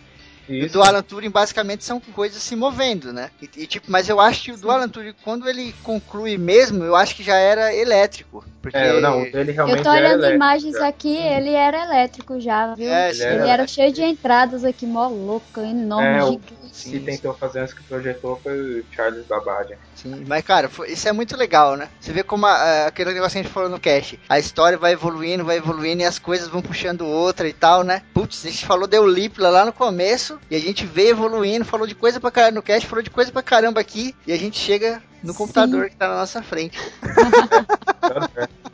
E 0.60 0.66
o 0.66 0.68
Isso. 0.68 0.70
do 0.70 0.82
Alan 0.82 1.02
Turing 1.02 1.30
basicamente 1.30 1.84
são 1.84 2.00
coisas 2.00 2.42
se 2.42 2.56
movendo, 2.56 3.12
né? 3.12 3.30
E, 3.42 3.50
e, 3.56 3.66
tipo, 3.66 3.90
mas 3.90 4.08
eu 4.08 4.20
acho 4.20 4.42
que 4.44 4.52
o 4.52 4.58
do 4.58 4.70
Alan 4.70 4.88
Turing, 4.88 5.14
quando 5.22 5.48
ele 5.48 5.72
conclui 5.82 6.38
mesmo, 6.38 6.84
eu 6.84 6.96
acho 6.96 7.16
que 7.16 7.22
já 7.24 7.36
era 7.36 7.74
elétrico. 7.74 8.44
Porque 8.62 8.78
É, 8.78 9.00
não, 9.00 9.22
o 9.22 9.30
dele 9.30 9.52
realmente 9.52 9.78
Eu 9.78 9.82
tô 9.82 9.90
olhando 9.90 10.24
elétrico, 10.24 10.34
imagens 10.34 10.74
já. 10.74 10.86
aqui, 10.88 11.08
ele 11.08 11.50
era 11.50 11.84
elétrico 11.84 12.40
já, 12.40 12.74
viu? 12.74 12.90
É, 12.92 13.10
ele 13.10 13.22
sim, 13.22 13.22
era, 13.22 13.46
era 13.48 13.66
cheio 13.66 13.92
de 13.92 14.02
entradas 14.02 14.64
aqui, 14.64 14.86
mó 14.86 15.06
louco, 15.08 15.60
enorme, 15.60 16.18
É, 16.18 16.24
o- 16.24 16.30
gigante. 16.30 16.63
Sim, 16.74 16.90
que 16.90 16.98
tentou 17.00 17.32
fazer 17.34 17.60
antes 17.60 17.72
que 17.72 17.84
projetou 17.84 18.38
foi 18.42 18.80
o 18.80 18.84
Charles 18.90 19.24
Babbage. 19.28 19.74
Sim, 19.94 20.24
mas 20.26 20.44
cara, 20.44 20.68
foi- 20.68 20.90
isso 20.90 21.08
é 21.08 21.12
muito 21.12 21.36
legal, 21.36 21.76
né? 21.76 21.88
Você 22.00 22.12
vê 22.12 22.24
como 22.24 22.46
a- 22.46 22.52
a- 22.52 22.86
aquele 22.88 23.12
negócio 23.14 23.34
que 23.34 23.38
a 23.38 23.42
gente 23.44 23.52
falou 23.52 23.68
no 23.68 23.78
cast. 23.78 24.18
A 24.28 24.40
história 24.40 24.76
vai 24.76 24.92
evoluindo, 24.92 25.44
vai 25.44 25.56
evoluindo 25.58 26.02
e 26.02 26.04
as 26.04 26.18
coisas 26.18 26.48
vão 26.48 26.60
puxando 26.60 27.06
outra 27.06 27.46
e 27.46 27.52
tal, 27.52 27.84
né? 27.84 28.02
Putz, 28.12 28.44
a 28.44 28.50
gente 28.50 28.66
falou 28.66 28.88
de 28.88 28.96
Eulipla 28.96 29.50
lá 29.50 29.64
no 29.64 29.72
começo 29.72 30.36
e 30.50 30.56
a 30.56 30.60
gente 30.60 30.84
veio 30.84 31.10
evoluindo, 31.10 31.64
falou 31.64 31.86
de 31.86 31.94
coisa 31.94 32.18
pra 32.18 32.32
caramba 32.32 32.56
no 32.56 32.62
cast, 32.62 32.88
falou 32.88 33.02
de 33.04 33.10
coisa 33.10 33.30
pra 33.30 33.40
caramba 33.42 33.80
aqui 33.80 34.12
e 34.26 34.32
a 34.32 34.36
gente 34.36 34.58
chega 34.58 35.00
no 35.22 35.30
Sim. 35.32 35.38
computador 35.38 35.88
que 35.88 35.94
tá 35.96 36.08
na 36.08 36.16
nossa 36.16 36.42
frente. 36.42 36.76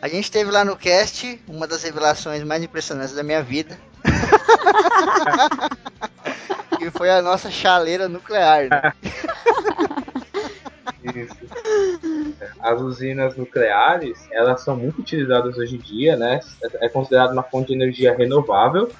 A 0.00 0.08
gente 0.08 0.32
teve 0.32 0.50
lá 0.50 0.64
no 0.64 0.76
cast 0.76 1.40
uma 1.46 1.64
das 1.64 1.84
revelações 1.84 2.42
mais 2.42 2.60
impressionantes 2.60 3.14
da 3.14 3.22
minha 3.22 3.40
vida. 3.40 3.78
que 6.78 6.90
foi 6.90 7.10
a 7.10 7.22
nossa 7.22 7.50
chaleira 7.50 8.08
nuclear, 8.08 8.68
né? 8.68 8.92
Isso. 11.14 11.36
As 12.60 12.80
usinas 12.80 13.36
nucleares, 13.36 14.18
elas 14.30 14.62
são 14.62 14.76
muito 14.76 15.00
utilizadas 15.00 15.58
hoje 15.58 15.76
em 15.76 15.78
dia, 15.78 16.16
né? 16.16 16.40
É 16.80 16.88
considerado 16.88 17.32
uma 17.32 17.42
fonte 17.42 17.68
de 17.68 17.74
energia 17.74 18.16
renovável 18.16 18.90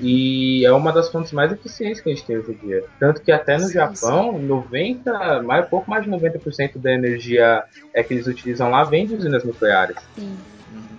e 0.00 0.64
é 0.64 0.72
uma 0.72 0.92
das 0.92 1.10
fontes 1.10 1.32
mais 1.32 1.52
eficientes 1.52 2.00
que 2.00 2.10
a 2.10 2.14
gente 2.14 2.24
tem 2.24 2.38
hoje 2.38 2.52
em 2.52 2.66
dia. 2.66 2.84
Tanto 2.98 3.20
que 3.20 3.32
até 3.32 3.58
no 3.58 3.66
Sim, 3.66 3.74
Japão, 3.74 4.38
90, 4.38 5.42
mais, 5.42 5.68
pouco 5.68 5.90
mais 5.90 6.04
de 6.04 6.10
90% 6.10 6.78
da 6.78 6.92
energia 6.92 7.64
é 7.92 8.02
que 8.02 8.14
eles 8.14 8.26
utilizam 8.26 8.70
lá 8.70 8.84
vem 8.84 9.06
de 9.06 9.14
usinas 9.14 9.44
nucleares. 9.44 9.96
Sim. 10.14 10.36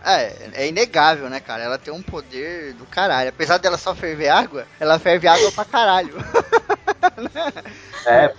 É, 0.04 0.36
é 0.54 0.68
inegável, 0.68 1.30
né, 1.30 1.40
cara? 1.40 1.64
Ela 1.64 1.78
tem 1.78 1.94
um 1.94 2.02
poder 2.02 2.74
do 2.74 2.86
caralho. 2.86 3.30
Apesar 3.30 3.58
dela 3.58 3.78
só 3.78 3.94
ferver 3.94 4.30
água, 4.30 4.66
ela 4.80 4.98
ferve 4.98 5.28
água 5.28 5.52
pra 5.52 5.66
caralho. 5.66 6.16
É, 8.06 8.32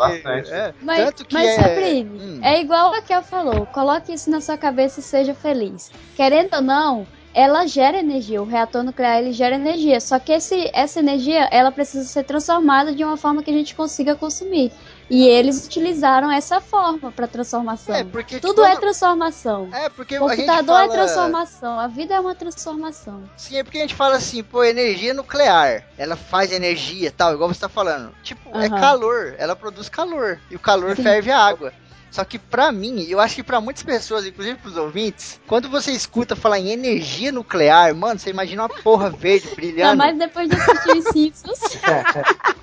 É, 0.50 0.74
Mas, 0.80 1.04
tanto 1.04 1.24
que 1.24 1.34
mas 1.34 1.46
é... 1.46 1.56
Sabrine, 1.56 2.20
Hum. 2.20 2.40
é 2.42 2.60
igual 2.60 2.92
a 2.94 3.00
Kel 3.00 3.22
falou, 3.22 3.64
coloque 3.66 4.12
isso 4.12 4.28
na 4.30 4.40
sua 4.40 4.56
cabeça 4.58 5.00
e 5.00 5.02
seja 5.02 5.34
feliz. 5.34 5.90
Querendo 6.16 6.54
ou 6.54 6.62
não, 6.62 7.06
ela 7.34 7.66
gera 7.66 7.98
energia. 7.98 8.42
O 8.42 8.46
reator 8.46 8.82
nuclear 8.82 9.18
ele 9.18 9.32
gera 9.32 9.54
energia. 9.54 10.00
Só 10.00 10.18
que 10.18 10.32
esse, 10.32 10.70
essa 10.74 11.00
energia 11.00 11.48
ela 11.50 11.70
precisa 11.72 12.04
ser 12.04 12.24
transformada 12.24 12.92
de 12.94 13.04
uma 13.04 13.16
forma 13.16 13.42
que 13.42 13.50
a 13.50 13.54
gente 13.54 13.74
consiga 13.74 14.14
consumir. 14.16 14.72
E 15.10 15.26
eles 15.26 15.66
utilizaram 15.66 16.30
essa 16.30 16.60
forma 16.60 17.12
para 17.12 17.26
transformação. 17.26 17.94
É, 17.94 18.02
porque 18.04 18.38
Tudo 18.40 18.62
quando- 18.62 18.72
é 18.72 18.76
transformação. 18.76 19.68
É, 19.72 19.88
porque 19.90 20.18
O 20.18 20.26
a 20.26 20.34
gente 20.34 20.46
computador 20.46 20.76
fala... 20.76 20.84
é 20.84 20.96
transformação. 20.96 21.78
A 21.80 21.86
vida 21.86 22.14
é 22.14 22.20
uma 22.20 22.34
transformação. 22.34 23.22
Sim, 23.36 23.58
é 23.58 23.62
porque 23.64 23.78
a 23.78 23.82
gente 23.82 23.94
fala 23.94 24.16
assim, 24.16 24.42
pô, 24.42 24.64
energia 24.64 25.12
nuclear, 25.12 25.84
ela 25.98 26.16
faz 26.16 26.50
energia 26.52 27.08
e 27.08 27.10
tal, 27.10 27.34
igual 27.34 27.52
você 27.52 27.60
tá 27.60 27.68
falando. 27.68 28.14
Tipo, 28.22 28.58
é 28.58 28.68
calor, 28.68 29.34
ela 29.38 29.54
produz 29.54 29.88
calor. 29.88 30.38
E 30.50 30.56
o 30.56 30.58
calor 30.58 30.96
Sim. 30.96 31.02
ferve 31.02 31.30
a 31.30 31.38
água. 31.38 31.72
Só 32.10 32.24
que 32.24 32.38
pra 32.38 32.70
mim, 32.70 32.98
e 32.98 33.10
eu 33.10 33.18
acho 33.18 33.36
que 33.36 33.42
pra 33.42 33.58
muitas 33.58 33.82
pessoas, 33.82 34.26
inclusive 34.26 34.58
pros 34.58 34.76
ouvintes, 34.76 35.40
quando 35.46 35.70
você 35.70 35.92
escuta 35.92 36.36
falar 36.36 36.58
em 36.58 36.68
energia 36.68 37.32
nuclear, 37.32 37.94
mano, 37.94 38.20
você 38.20 38.28
imagina 38.28 38.62
uma 38.64 38.68
porra 38.68 39.08
verde 39.08 39.46
Ainda 39.48 39.56
brilhando. 39.56 39.96
mais 39.96 40.18
depois 40.18 40.46
de 40.48 40.54
assistir 40.56 40.90
os 40.98 41.04
Simpsons. 41.08 41.58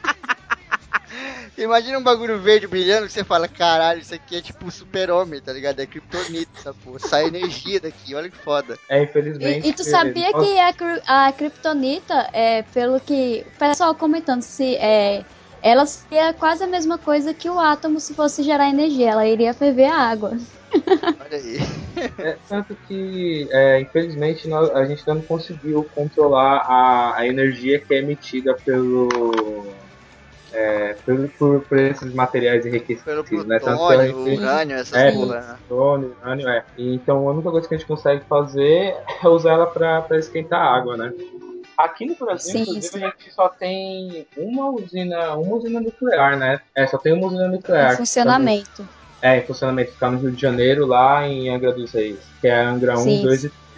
Imagina 1.60 1.98
um 2.00 2.04
bagulho 2.04 2.40
verde 2.40 2.68
brilhando 2.68 3.08
que 3.08 3.14
você 3.14 3.24
fala, 3.24 3.48
caralho, 3.48 4.00
isso 4.00 4.16
aqui 4.16 4.38
é 4.38 4.42
tipo 4.42 4.72
super-homem, 4.72 5.42
tá 5.42 5.52
ligado? 5.52 5.80
É 5.82 5.86
kryptonita 5.86 6.52
essa 6.58 6.74
porra. 6.74 7.00
Sai 7.00 7.26
energia 7.26 7.80
daqui, 7.80 8.16
olha 8.16 8.30
que 8.30 8.38
foda. 8.38 8.78
É, 8.90 9.04
infelizmente. 9.04 9.68
E, 9.68 9.70
e 9.70 9.74
tu 9.74 9.84
sabia 9.84 10.32
que 10.34 10.60
a, 10.60 10.74
cri- 10.74 11.02
a 11.06 11.32
Kryptonita, 11.32 12.30
é, 12.34 12.62
pelo 12.64 13.00
que 13.00 13.44
o 13.46 13.60
pessoal 13.60 13.94
comentando, 13.96 14.42
se 14.42 14.76
é, 14.78 15.24
ela 15.62 15.86
seria 15.86 16.34
quase 16.34 16.64
a 16.64 16.68
mesma 16.68 16.98
coisa 16.98 17.34
que 17.34 17.50
o 17.50 17.60
átomo 17.60 18.00
se 18.00 18.14
fosse 18.14 18.42
gerar 18.44 18.70
energia, 18.70 19.12
ela 19.12 19.28
iria 19.28 19.54
ferver 19.54 19.86
a 19.92 19.98
água. 19.98 20.32
Olha 21.20 21.38
aí. 21.38 21.58
É, 22.18 22.38
tanto 22.48 22.78
que, 22.88 23.48
é, 23.52 23.82
infelizmente, 23.82 24.48
nós- 24.48 24.70
a 24.72 24.86
gente 24.86 25.06
não 25.06 25.22
conseguiu 25.22 25.84
controlar 25.94 26.60
a, 26.66 27.18
a 27.18 27.28
energia 27.28 27.84
que 27.86 27.94
é 27.94 28.00
emitida 28.00 28.58
pelo, 28.66 29.89
é, 30.54 30.96
pelo 31.06 31.28
por, 31.30 31.62
por 31.62 31.78
esses 31.78 32.14
materiais 32.14 32.64
Pelo 32.64 32.76
enriquecidos, 32.76 33.46
né? 33.46 33.60
Tanto 33.60 33.78
que 33.78 33.94
a 33.94 33.98
plutônio, 33.98 34.26
gente- 34.26 34.40
urânio, 34.42 34.78
essas 34.78 34.94
É, 34.94 35.12
porra, 35.12 35.40
né? 35.42 35.56
plutônio, 35.68 36.16
urânio, 36.22 36.48
é. 36.50 36.64
Então 36.78 37.28
a 37.28 37.32
única 37.32 37.52
coisa 37.52 37.68
que 37.68 37.76
a 37.76 37.78
gente 37.78 37.88
consegue 37.88 38.24
fazer 38.26 38.96
é 39.24 39.28
usar 39.28 39.52
ela 39.54 39.68
para 39.68 40.18
esquentar 40.18 40.60
a 40.62 40.76
água, 40.76 40.98
né? 40.98 41.14
Aqui 41.78 42.06
no 42.08 42.16
Brasil, 42.16 42.52
Sim, 42.52 42.62
inclusive, 42.64 42.88
sim. 42.88 43.04
a 43.04 43.08
gente 43.08 43.32
só 43.34 43.48
tem 43.48 44.28
uma 44.36 44.70
usina, 44.70 45.36
uma 45.36 45.56
usina 45.56 45.80
nuclear, 45.80 46.38
né? 46.38 46.60
É, 46.76 46.86
só 46.86 46.98
tem 46.98 47.14
uma 47.14 47.28
usina 47.28 47.48
nuclear. 47.48 47.94
Em 47.94 47.98
funcionamento. 47.98 48.88
É, 49.22 49.38
em 49.38 49.42
funcionamento. 49.46 49.92
Fica 49.94 50.10
no 50.10 50.20
Rio 50.20 50.32
de 50.32 50.42
Janeiro, 50.42 50.86
lá 50.86 51.26
em 51.26 51.50
Angra 51.50 51.72
dos 51.72 51.92
Reis. 51.94 52.20
Que 52.42 52.48
é 52.50 52.56
a 52.56 52.70
Angra 52.70 52.96
1, 52.96 52.98
Sim. 52.98 53.22
2 53.22 53.44
e 53.46 53.50
3. 53.50 53.69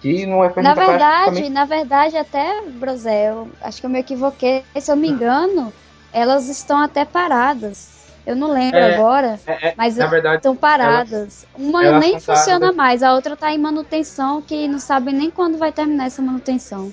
Que 0.00 0.26
não 0.26 0.42
é 0.42 0.52
Na 0.62 0.74
verdade, 0.74 1.50
na 1.50 1.64
verdade, 1.64 2.16
até, 2.16 2.62
Brosel, 2.62 3.48
acho 3.60 3.80
que 3.80 3.86
eu 3.86 3.90
me 3.90 3.98
equivoquei. 4.00 4.64
Se 4.80 4.90
eu 4.90 4.96
me 4.96 5.08
engano, 5.08 5.72
elas 6.12 6.48
estão 6.48 6.78
até 6.78 7.04
paradas. 7.04 8.00
Eu 8.26 8.36
não 8.36 8.52
lembro 8.52 8.78
É, 8.78 8.94
agora, 8.94 9.40
É, 9.46 9.68
é, 9.68 9.74
mas 9.76 9.96
verdade, 9.96 10.36
estão 10.36 10.54
paradas. 10.56 11.46
Uma 11.54 11.84
elas 11.84 12.00
nem 12.00 12.20
funciona 12.20 12.60
paradas. 12.60 12.76
mais, 12.76 13.02
a 13.02 13.14
outra 13.14 13.36
tá 13.36 13.52
em 13.52 13.58
manutenção, 13.58 14.40
que 14.42 14.68
não 14.68 14.78
sabe 14.78 15.12
nem 15.12 15.30
quando 15.30 15.58
vai 15.58 15.72
terminar 15.72 16.06
essa 16.06 16.22
manutenção. 16.22 16.92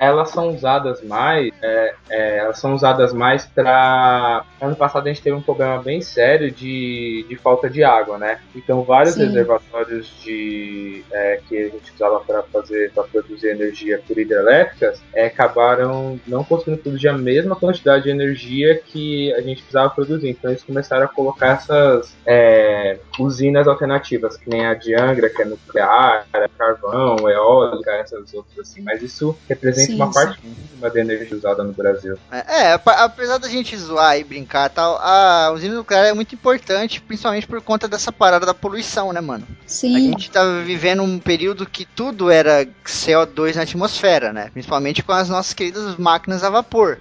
Elas 0.00 0.30
são 0.30 0.54
usadas 0.54 1.02
mais, 1.02 1.52
é, 1.62 1.94
é, 2.08 2.38
elas 2.38 2.58
são 2.58 2.74
usadas 2.74 3.12
mais 3.12 3.46
para 3.46 4.44
ano 4.60 4.76
passado 4.76 5.06
a 5.06 5.08
gente 5.08 5.22
teve 5.22 5.36
um 5.36 5.42
problema 5.42 5.82
bem 5.82 6.00
sério 6.00 6.50
de, 6.50 7.24
de 7.28 7.36
falta 7.36 7.68
de 7.68 7.84
água, 7.84 8.18
né? 8.18 8.40
Então 8.54 8.82
vários 8.82 9.14
Sim. 9.14 9.26
reservatórios 9.26 10.06
de 10.22 11.04
é, 11.10 11.40
que 11.48 11.56
a 11.56 11.68
gente 11.68 11.92
usava 11.94 12.20
para 12.20 12.42
fazer 12.42 12.90
para 12.92 13.04
produzir 13.04 13.48
energia 13.48 14.00
por 14.06 14.18
hidrelétricas 14.18 15.02
é, 15.12 15.26
acabaram 15.26 16.18
não 16.26 16.42
conseguindo 16.44 16.78
produzir 16.78 17.08
a 17.08 17.12
mesma 17.12 17.56
quantidade 17.56 18.04
de 18.04 18.10
energia 18.10 18.80
que 18.84 19.32
a 19.34 19.40
gente 19.40 19.62
precisava 19.62 19.90
produzir. 19.90 20.30
Então 20.30 20.50
eles 20.50 20.62
começaram 20.62 21.04
a 21.04 21.08
colocar 21.08 21.54
essas 21.54 22.14
é, 22.26 22.98
usinas 23.18 23.68
alternativas, 23.68 24.36
que 24.36 24.48
nem 24.48 24.66
a 24.66 24.74
de 24.74 24.94
Angra, 24.94 25.28
que 25.28 25.42
é 25.42 25.44
nuclear, 25.44 26.26
é 26.32 26.48
carvão, 26.56 27.28
eólica, 27.28 27.90
essas 27.92 28.32
outras 28.34 28.58
assim. 28.58 28.82
Mas 28.82 29.02
isso 29.02 29.36
representa 29.48 29.75
Sim, 29.84 29.96
uma 29.96 30.06
sim. 30.06 30.12
parte 30.12 30.40
mínima 30.42 30.90
da 30.90 31.00
energia 31.00 31.36
usada 31.36 31.62
no 31.64 31.72
Brasil. 31.72 32.18
É, 32.30 32.68
é, 32.68 32.80
apesar 32.84 33.38
da 33.38 33.48
gente 33.48 33.76
zoar 33.76 34.18
e 34.18 34.24
brincar 34.24 34.68
tal, 34.70 34.98
a 35.00 35.50
usina 35.52 35.74
nuclear 35.74 36.06
é 36.06 36.12
muito 36.12 36.34
importante, 36.34 37.00
principalmente 37.00 37.46
por 37.46 37.60
conta 37.62 37.88
dessa 37.88 38.12
parada 38.12 38.46
da 38.46 38.54
poluição, 38.54 39.12
né, 39.12 39.20
mano? 39.20 39.46
A 39.50 39.68
Sim, 39.68 40.10
gente 40.10 40.30
tava 40.30 40.60
vivendo 40.62 41.02
um 41.02 41.18
período 41.18 41.66
que 41.66 41.84
tudo 41.84 42.30
era 42.30 42.66
CO2 42.84 43.54
na 43.56 43.62
atmosfera, 43.62 44.32
né? 44.32 44.50
Principalmente 44.52 45.02
com 45.02 45.12
as 45.12 45.28
nossas 45.28 45.52
queridas 45.52 45.96
máquinas 45.96 46.44
a 46.44 46.50
vapor. 46.50 46.98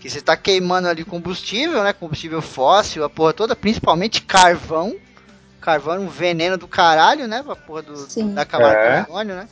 Que 0.00 0.10
você 0.10 0.20
tá 0.20 0.36
queimando 0.36 0.86
ali 0.88 1.04
combustível, 1.04 1.82
né? 1.82 1.92
Combustível 1.92 2.40
fóssil, 2.42 3.02
a 3.02 3.10
porra 3.10 3.32
toda, 3.32 3.56
principalmente 3.56 4.22
carvão. 4.22 4.94
Carvão 5.60 5.94
é 5.94 5.98
um 5.98 6.08
veneno 6.08 6.56
do 6.56 6.68
caralho, 6.68 7.26
né? 7.26 7.42
A 7.48 7.56
porra 7.56 7.82
do, 7.82 7.96
Sim. 7.96 8.32
da 8.34 8.44
camada 8.44 8.74
É. 8.74 9.02
de 9.02 9.10
ozônio, 9.10 9.34
né? 9.34 9.48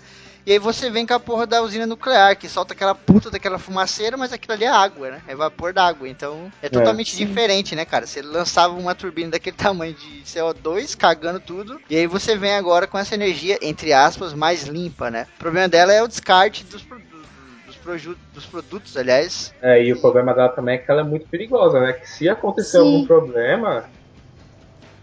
E 0.46 0.52
aí 0.52 0.58
você 0.58 0.90
vem 0.90 1.06
com 1.06 1.14
a 1.14 1.20
porra 1.20 1.46
da 1.46 1.62
usina 1.62 1.86
nuclear, 1.86 2.36
que 2.36 2.48
solta 2.50 2.74
aquela 2.74 2.94
puta 2.94 3.30
daquela 3.30 3.58
fumaceira, 3.58 4.14
mas 4.16 4.30
aquilo 4.32 4.52
ali 4.52 4.64
é 4.64 4.68
água, 4.68 5.10
né? 5.10 5.22
É 5.26 5.34
vapor 5.34 5.72
d'água. 5.72 6.06
Então 6.06 6.50
é 6.60 6.68
totalmente 6.68 7.16
Sim. 7.16 7.24
diferente, 7.24 7.74
né, 7.74 7.86
cara? 7.86 8.06
Você 8.06 8.20
lançava 8.20 8.74
uma 8.74 8.94
turbina 8.94 9.30
daquele 9.30 9.56
tamanho 9.56 9.94
de 9.94 10.22
CO2, 10.26 10.94
cagando 10.94 11.40
tudo, 11.40 11.80
e 11.88 11.96
aí 11.96 12.06
você 12.06 12.36
vem 12.36 12.54
agora 12.54 12.86
com 12.86 12.98
essa 12.98 13.14
energia, 13.14 13.58
entre 13.62 13.92
aspas, 13.94 14.34
mais 14.34 14.64
limpa, 14.64 15.10
né? 15.10 15.26
O 15.36 15.38
problema 15.38 15.66
dela 15.68 15.92
é 15.92 16.02
o 16.02 16.08
descarte 16.08 16.62
dos, 16.64 16.82
produ- 16.82 17.04
dos, 17.66 17.76
proju- 17.76 18.16
dos 18.34 18.44
produtos, 18.44 18.96
aliás. 18.98 19.54
É, 19.62 19.82
e 19.82 19.92
o 19.94 20.00
problema 20.00 20.34
dela 20.34 20.50
também 20.50 20.74
é 20.74 20.78
que 20.78 20.90
ela 20.90 21.00
é 21.00 21.04
muito 21.04 21.26
perigosa, 21.28 21.80
né? 21.80 21.94
Que 21.94 22.06
se 22.06 22.28
acontecer 22.28 22.78
Sim. 22.78 22.80
algum 22.80 23.06
problema, 23.06 23.88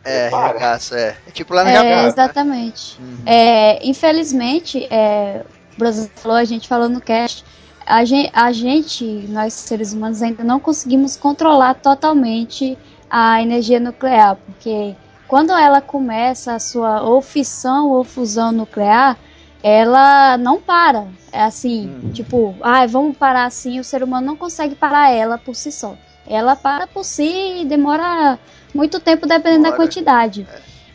É, 0.03 0.29
regaço, 0.29 0.95
é. 0.95 1.15
É 1.27 1.31
tipo 1.31 1.53
lá 1.53 1.63
no 1.63 1.69
é, 1.69 1.73
Japão. 1.73 1.89
né? 1.89 2.07
exatamente. 2.07 2.99
Uhum. 2.99 3.17
É, 3.25 3.85
infelizmente, 3.87 4.87
é, 4.89 5.43
o 5.75 5.79
Brasil 5.79 6.09
falou, 6.15 6.37
a 6.37 6.43
gente 6.45 6.67
falou 6.67 6.89
no 6.89 6.99
cast, 6.99 7.45
a 7.85 8.03
gente, 8.05 8.31
a 8.33 8.51
gente, 8.51 9.03
nós 9.29 9.53
seres 9.53 9.93
humanos, 9.93 10.21
ainda 10.21 10.43
não 10.43 10.59
conseguimos 10.59 11.15
controlar 11.15 11.75
totalmente 11.75 12.77
a 13.09 13.41
energia 13.41 13.79
nuclear, 13.79 14.37
porque 14.45 14.95
quando 15.27 15.51
ela 15.51 15.81
começa 15.81 16.53
a 16.53 16.59
sua 16.59 17.01
ou 17.01 17.21
fissão 17.21 17.89
ou 17.89 18.03
fusão 18.03 18.51
nuclear, 18.51 19.17
ela 19.63 20.37
não 20.37 20.59
para. 20.59 21.05
É 21.31 21.43
assim, 21.43 21.87
Uhum. 22.03 22.11
tipo, 22.11 22.55
ah, 22.61 22.85
vamos 22.87 23.15
parar 23.15 23.45
assim, 23.45 23.79
o 23.79 23.83
ser 23.83 24.03
humano 24.03 24.25
não 24.27 24.35
consegue 24.35 24.75
parar 24.75 25.11
ela 25.11 25.37
por 25.37 25.55
si 25.55 25.71
só. 25.71 25.95
Ela 26.27 26.55
para 26.55 26.87
por 26.87 27.03
si 27.03 27.61
e 27.61 27.65
demora 27.65 28.37
muito 28.73 28.99
tempo 28.99 29.27
dependendo 29.27 29.63
da 29.63 29.69
Demora. 29.71 29.75
quantidade. 29.77 30.47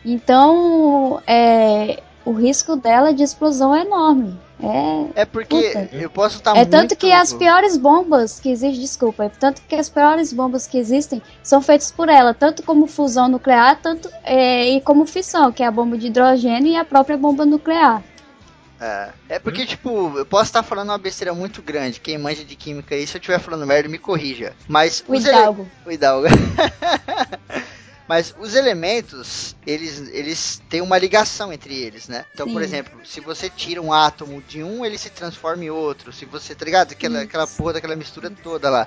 Então, 0.05 1.21
é, 1.27 2.01
o 2.25 2.33
risco 2.33 2.77
dela 2.77 3.13
de 3.13 3.23
explosão 3.23 3.75
é 3.75 3.83
enorme. 3.83 4.39
É, 4.63 5.21
É 5.21 5.25
porque 5.27 5.55
Puta. 5.69 5.89
eu 5.93 6.09
posso 6.09 6.39
estar 6.39 6.53
é 6.53 6.55
muito... 6.61 6.71
tanto 6.71 6.97
que 6.97 7.13
as 7.13 7.31
piores 7.33 7.77
bombas 7.77 8.41
que 8.41 8.49
existem, 8.49 8.81
desculpa, 8.81 9.25
é 9.25 9.29
tanto 9.29 9.61
que 9.69 9.75
as 9.75 9.91
piores 9.91 10.33
bombas 10.33 10.67
que 10.67 10.79
existem 10.79 11.21
são 11.43 11.61
feitas 11.61 11.91
por 11.93 12.09
ela, 12.09 12.33
tanto 12.33 12.63
como 12.63 12.87
fusão 12.87 13.29
nuclear, 13.29 13.79
tanto 13.83 14.09
é, 14.25 14.71
e 14.71 14.81
como 14.81 15.05
fissão, 15.05 15.53
que 15.53 15.63
é 15.63 15.67
a 15.67 15.71
bomba 15.71 15.99
de 15.99 16.07
hidrogênio 16.07 16.73
e 16.73 16.77
a 16.77 16.87
própria 16.87 17.19
bomba 17.19 17.45
nuclear. 17.45 18.03
É, 18.81 19.09
é 19.31 19.39
porque, 19.39 19.67
tipo, 19.67 20.17
eu 20.17 20.25
posso 20.25 20.45
estar 20.45 20.63
falando 20.63 20.89
uma 20.91 20.99
besteira 20.99 21.35
muito 21.35 21.61
grande. 21.63 22.01
Quem 22.01 22.17
manja 22.17 22.45
de 22.45 22.57
química 22.57 22.95
aí, 22.95 23.07
se 23.07 23.17
eu 23.17 23.19
estiver 23.19 23.39
falando 23.39 23.67
merda, 23.67 23.89
me 23.91 23.99
corrija. 23.99 24.55
Mas 24.69 25.03
O 25.07 25.15
ele- 25.15 25.29
Hidalgo. 25.29 25.67
O 25.85 25.91
Hidalgo. 25.91 26.27
Mas 28.09 28.35
os 28.39 28.55
elementos, 28.55 29.57
eles, 29.67 30.09
eles 30.13 30.63
têm 30.69 30.81
uma 30.81 30.97
ligação 30.97 31.53
entre 31.53 31.75
eles, 31.75 32.07
né? 32.07 32.25
Então, 32.33 32.47
por 32.47 32.61
Sim. 32.63 32.69
exemplo, 32.69 33.01
se 33.05 33.21
você 33.21 33.51
tira 33.51 33.83
um 33.83 33.93
átomo 33.93 34.41
de 34.43 34.63
um, 34.63 34.85
ele 34.85 34.97
se 34.97 35.11
transforma 35.11 35.65
em 35.65 35.71
outro. 35.71 36.13
Se 36.13 36.25
você, 36.25 36.55
tá 36.55 36.65
ligado? 36.65 36.93
Aquela, 36.93 37.17
Isso. 37.17 37.25
aquela 37.25 37.47
porra 37.47 37.75
daquela 37.75 37.97
mistura 37.97 38.31
toda 38.31 38.71
lá. 38.71 38.87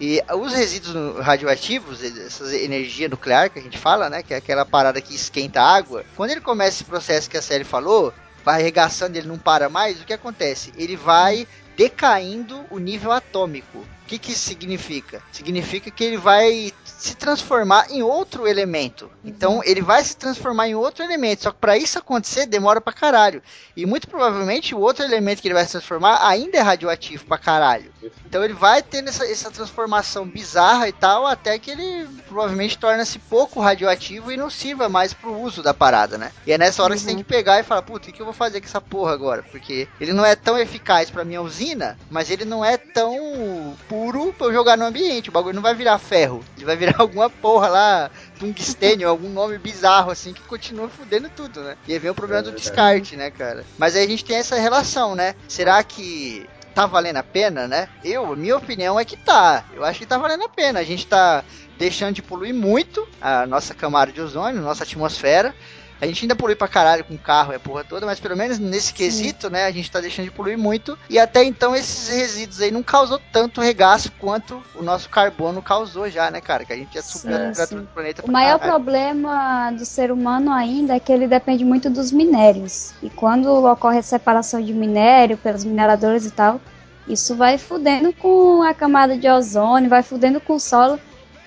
E 0.00 0.20
os 0.32 0.52
resíduos 0.52 1.20
radioativos, 1.20 2.02
essa 2.02 2.56
energia 2.56 3.08
nuclear 3.08 3.50
que 3.50 3.58
a 3.58 3.62
gente 3.62 3.78
fala, 3.78 4.08
né? 4.08 4.22
Que 4.22 4.34
é 4.34 4.38
aquela 4.38 4.64
parada 4.64 5.00
que 5.00 5.14
esquenta 5.14 5.60
a 5.60 5.76
água. 5.76 6.04
Quando 6.16 6.30
ele 6.30 6.40
começa 6.40 6.76
esse 6.76 6.84
processo 6.84 7.30
que 7.30 7.36
a 7.36 7.42
série 7.42 7.64
falou, 7.64 8.12
vai 8.44 8.60
arregaçando, 8.60 9.16
ele 9.16 9.28
não 9.28 9.38
para 9.38 9.68
mais, 9.68 10.00
o 10.00 10.04
que 10.04 10.12
acontece? 10.12 10.72
Ele 10.76 10.96
vai 10.96 11.46
decaindo 11.76 12.64
o 12.70 12.78
nível 12.78 13.12
atômico. 13.12 13.78
O 13.78 14.06
que, 14.06 14.18
que 14.18 14.32
isso 14.32 14.46
significa? 14.46 15.22
Significa 15.32 15.90
que 15.90 16.04
ele 16.04 16.16
vai 16.16 16.72
se 17.04 17.14
transformar 17.16 17.90
em 17.90 18.02
outro 18.02 18.46
elemento. 18.46 19.10
Então 19.24 19.60
ele 19.64 19.82
vai 19.82 20.02
se 20.02 20.16
transformar 20.16 20.68
em 20.68 20.74
outro 20.74 21.04
elemento. 21.04 21.42
Só 21.42 21.50
que 21.50 21.58
para 21.58 21.76
isso 21.76 21.98
acontecer 21.98 22.46
demora 22.46 22.80
pra 22.80 22.92
caralho. 22.92 23.42
E 23.76 23.84
muito 23.84 24.08
provavelmente 24.08 24.74
o 24.74 24.80
outro 24.80 25.04
elemento 25.04 25.42
que 25.42 25.48
ele 25.48 25.54
vai 25.54 25.64
se 25.64 25.72
transformar 25.72 26.26
ainda 26.26 26.56
é 26.56 26.60
radioativo 26.60 27.26
pra 27.26 27.36
caralho. 27.36 27.92
Então 28.26 28.42
ele 28.42 28.54
vai 28.54 28.82
ter 28.82 29.06
essa, 29.06 29.24
essa 29.26 29.50
transformação 29.50 30.26
bizarra 30.26 30.88
e 30.88 30.92
tal, 30.92 31.26
até 31.26 31.58
que 31.58 31.70
ele 31.70 32.08
provavelmente 32.26 32.78
torna-se 32.78 33.18
pouco 33.18 33.60
radioativo 33.60 34.32
e 34.32 34.36
não 34.36 34.48
sirva 34.48 34.88
mais 34.88 35.12
pro 35.12 35.38
uso 35.38 35.62
da 35.62 35.74
parada, 35.74 36.16
né? 36.16 36.32
E 36.46 36.52
é 36.52 36.58
nessa 36.58 36.82
hora 36.82 36.92
uhum. 36.92 36.96
que 36.96 37.02
você 37.02 37.08
tem 37.08 37.16
que 37.16 37.24
pegar 37.24 37.60
e 37.60 37.62
falar, 37.62 37.82
puta, 37.82 38.08
o 38.08 38.12
que 38.12 38.20
eu 38.20 38.26
vou 38.26 38.34
fazer 38.34 38.60
com 38.60 38.66
essa 38.66 38.80
porra 38.80 39.12
agora? 39.12 39.42
Porque 39.42 39.86
ele 40.00 40.12
não 40.12 40.24
é 40.24 40.34
tão 40.34 40.58
eficaz 40.58 41.10
pra 41.10 41.24
minha 41.24 41.42
usina, 41.42 41.98
mas 42.10 42.30
ele 42.30 42.44
não 42.44 42.64
é 42.64 42.76
tão 42.76 43.76
puro 43.88 44.32
pra 44.32 44.46
eu 44.46 44.52
jogar 44.52 44.76
no 44.76 44.86
ambiente. 44.86 45.28
O 45.28 45.32
bagulho 45.32 45.54
não 45.54 45.62
vai 45.62 45.74
virar 45.74 45.98
ferro. 45.98 46.42
Ele 46.56 46.64
vai 46.64 46.76
virar 46.76 46.93
alguma 46.98 47.28
porra 47.28 47.68
lá, 47.68 48.10
tungstênio, 48.38 49.08
algum 49.08 49.28
nome 49.28 49.58
bizarro 49.58 50.10
assim, 50.10 50.32
que 50.32 50.42
continua 50.42 50.88
fudendo 50.88 51.28
tudo, 51.28 51.62
né? 51.62 51.76
E 51.86 51.92
aí 51.92 51.98
vem 51.98 52.10
o 52.10 52.14
problema 52.14 52.40
é 52.40 52.44
do 52.44 52.52
descarte, 52.52 53.16
né, 53.16 53.30
cara? 53.30 53.64
Mas 53.78 53.96
aí 53.96 54.04
a 54.04 54.08
gente 54.08 54.24
tem 54.24 54.36
essa 54.36 54.56
relação, 54.56 55.14
né? 55.14 55.34
Será 55.48 55.82
que 55.82 56.48
tá 56.74 56.86
valendo 56.86 57.18
a 57.18 57.22
pena, 57.22 57.68
né? 57.68 57.88
Eu, 58.02 58.34
minha 58.34 58.56
opinião 58.56 58.98
é 58.98 59.04
que 59.04 59.16
tá. 59.16 59.64
Eu 59.72 59.84
acho 59.84 60.00
que 60.00 60.06
tá 60.06 60.18
valendo 60.18 60.44
a 60.44 60.48
pena. 60.48 60.80
A 60.80 60.84
gente 60.84 61.06
tá 61.06 61.44
deixando 61.78 62.14
de 62.14 62.22
poluir 62.22 62.52
muito 62.52 63.06
a 63.20 63.46
nossa 63.46 63.72
camada 63.72 64.10
de 64.10 64.20
ozônio, 64.20 64.60
nossa 64.60 64.82
atmosfera. 64.82 65.54
A 66.00 66.06
gente 66.06 66.24
ainda 66.24 66.36
polui 66.36 66.54
pra 66.54 66.68
caralho 66.68 67.04
com 67.04 67.16
carro 67.16 67.52
e 67.52 67.56
a 67.56 67.60
porra 67.60 67.84
toda, 67.84 68.04
mas 68.04 68.20
pelo 68.20 68.36
menos 68.36 68.58
nesse 68.58 68.92
quesito, 68.92 69.48
né, 69.48 69.64
a 69.64 69.70
gente 69.70 69.90
tá 69.90 70.00
deixando 70.00 70.26
de 70.26 70.30
poluir 70.30 70.58
muito. 70.58 70.98
E 71.08 71.18
até 71.18 71.44
então 71.44 71.74
esses 71.74 72.08
resíduos 72.08 72.60
aí 72.60 72.70
não 72.70 72.82
causou 72.82 73.20
tanto 73.32 73.60
regaço 73.60 74.12
quanto 74.18 74.62
o 74.74 74.82
nosso 74.82 75.08
carbono 75.08 75.62
causou 75.62 76.10
já, 76.10 76.30
né, 76.30 76.40
cara? 76.40 76.64
Que 76.64 76.72
a 76.72 76.76
gente 76.76 76.94
já 76.94 77.02
subiu 77.02 77.36
a 77.36 77.40
temperatura 77.40 77.80
do 77.80 77.86
planeta. 77.88 78.22
O 78.26 78.30
maior 78.30 78.58
caralho. 78.58 78.74
problema 78.74 79.70
do 79.70 79.84
ser 79.84 80.10
humano 80.10 80.52
ainda 80.52 80.94
é 80.94 81.00
que 81.00 81.12
ele 81.12 81.26
depende 81.26 81.64
muito 81.64 81.88
dos 81.88 82.12
minérios. 82.12 82.92
E 83.02 83.08
quando 83.08 83.46
ocorre 83.64 83.98
a 83.98 84.02
separação 84.02 84.60
de 84.60 84.72
minério 84.72 85.36
pelos 85.38 85.64
mineradores 85.64 86.26
e 86.26 86.30
tal, 86.30 86.60
isso 87.06 87.34
vai 87.34 87.58
fudendo 87.58 88.12
com 88.12 88.62
a 88.62 88.74
camada 88.74 89.16
de 89.16 89.28
ozônio, 89.28 89.90
vai 89.90 90.02
fudendo 90.02 90.40
com 90.40 90.54
o 90.54 90.60
solo. 90.60 90.98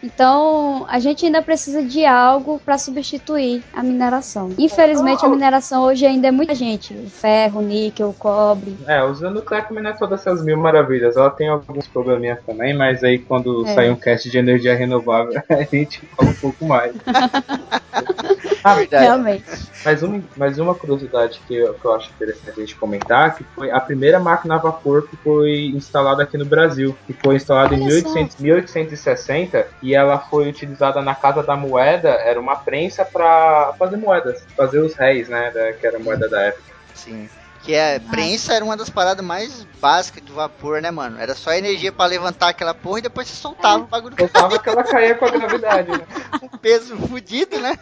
Então, 0.01 0.85
a 0.87 0.99
gente 0.99 1.25
ainda 1.25 1.41
precisa 1.41 1.81
de 1.81 2.05
algo 2.05 2.59
para 2.63 2.77
substituir 2.77 3.63
a 3.73 3.81
mineração. 3.81 4.51
Infelizmente, 4.57 5.25
a 5.25 5.29
mineração 5.29 5.83
hoje 5.83 6.05
ainda 6.05 6.27
é 6.27 6.31
muita 6.31 6.53
gente. 6.53 6.93
O 6.93 7.09
ferro, 7.09 7.59
o 7.59 7.63
níquel, 7.63 8.09
o 8.09 8.13
cobre. 8.13 8.77
É, 8.85 9.03
usando 9.03 9.37
o 9.37 9.41
Cleco 9.41 9.73
não 9.73 9.89
é 9.89 9.93
todas 9.93 10.21
essas 10.21 10.43
mil 10.43 10.57
maravilhas. 10.57 11.17
Ela 11.17 11.31
tem 11.31 11.47
alguns 11.47 11.87
probleminhas 11.87 12.39
também, 12.45 12.75
mas 12.75 13.03
aí 13.03 13.17
quando 13.17 13.65
é. 13.65 13.73
sair 13.73 13.89
um 13.89 13.95
cast 13.95 14.29
de 14.29 14.37
energia 14.37 14.75
renovável, 14.75 15.41
a 15.49 15.63
gente 15.63 16.05
fala 16.15 16.29
um 16.29 16.35
pouco 16.35 16.65
mais. 16.65 16.93
ah, 18.63 18.75
Realmente. 18.91 19.45
Mas 19.83 20.03
uma, 20.03 20.23
mas 20.35 20.59
uma 20.59 20.75
curiosidade 20.75 21.39
que 21.47 21.55
eu, 21.55 21.73
que 21.73 21.85
eu 21.85 21.95
acho 21.95 22.11
interessante 22.11 22.51
a 22.51 22.59
gente 22.59 22.75
comentar, 22.75 23.35
que 23.35 23.43
foi 23.55 23.71
a 23.71 23.79
primeira 23.79 24.19
máquina 24.19 24.55
a 24.55 24.57
vapor 24.57 25.07
que 25.07 25.15
foi 25.17 25.71
instalada 25.73 26.23
aqui 26.23 26.37
no 26.37 26.45
Brasil, 26.45 26.95
que 27.07 27.13
foi 27.13 27.35
instalada 27.35 27.73
Olha 27.73 27.81
em 27.81 27.85
1800, 27.85 28.37
1860 28.37 29.67
e 29.87 29.95
ela 29.95 30.19
foi 30.19 30.49
utilizada 30.49 31.01
na 31.01 31.15
Casa 31.15 31.41
da 31.41 31.55
Moeda, 31.55 32.09
era 32.09 32.37
uma 32.37 32.57
prensa 32.57 33.05
para 33.05 33.73
fazer 33.79 33.95
moedas, 33.95 34.43
fazer 34.53 34.79
os 34.79 34.93
réis, 34.93 35.29
né, 35.29 35.49
que 35.79 35.87
era 35.87 35.95
a 35.95 35.99
moeda 35.99 36.27
da 36.27 36.41
época. 36.41 36.73
Sim. 36.93 37.29
Que 37.63 37.73
é, 37.73 37.97
prensa 37.97 38.53
era 38.53 38.65
uma 38.65 38.75
das 38.75 38.89
paradas 38.89 39.25
mais 39.25 39.65
básicas 39.79 40.21
do 40.23 40.33
vapor, 40.33 40.81
né, 40.81 40.91
mano? 40.91 41.17
Era 41.21 41.33
só 41.33 41.53
energia 41.53 41.89
para 41.89 42.09
levantar 42.09 42.49
aquela 42.49 42.73
porra 42.73 42.99
e 42.99 43.03
depois 43.03 43.29
você 43.29 43.35
soltava 43.35 43.85
o 43.85 43.87
bagulho. 43.87 44.15
Soltava 44.17 44.59
que 44.59 44.67
ela 44.67 44.83
caía 44.83 45.15
com 45.15 45.25
a 45.25 45.31
gravidade, 45.31 45.89
né? 45.89 46.01
um 46.43 46.49
peso 46.57 46.97
fudido, 46.97 47.57
né? 47.57 47.77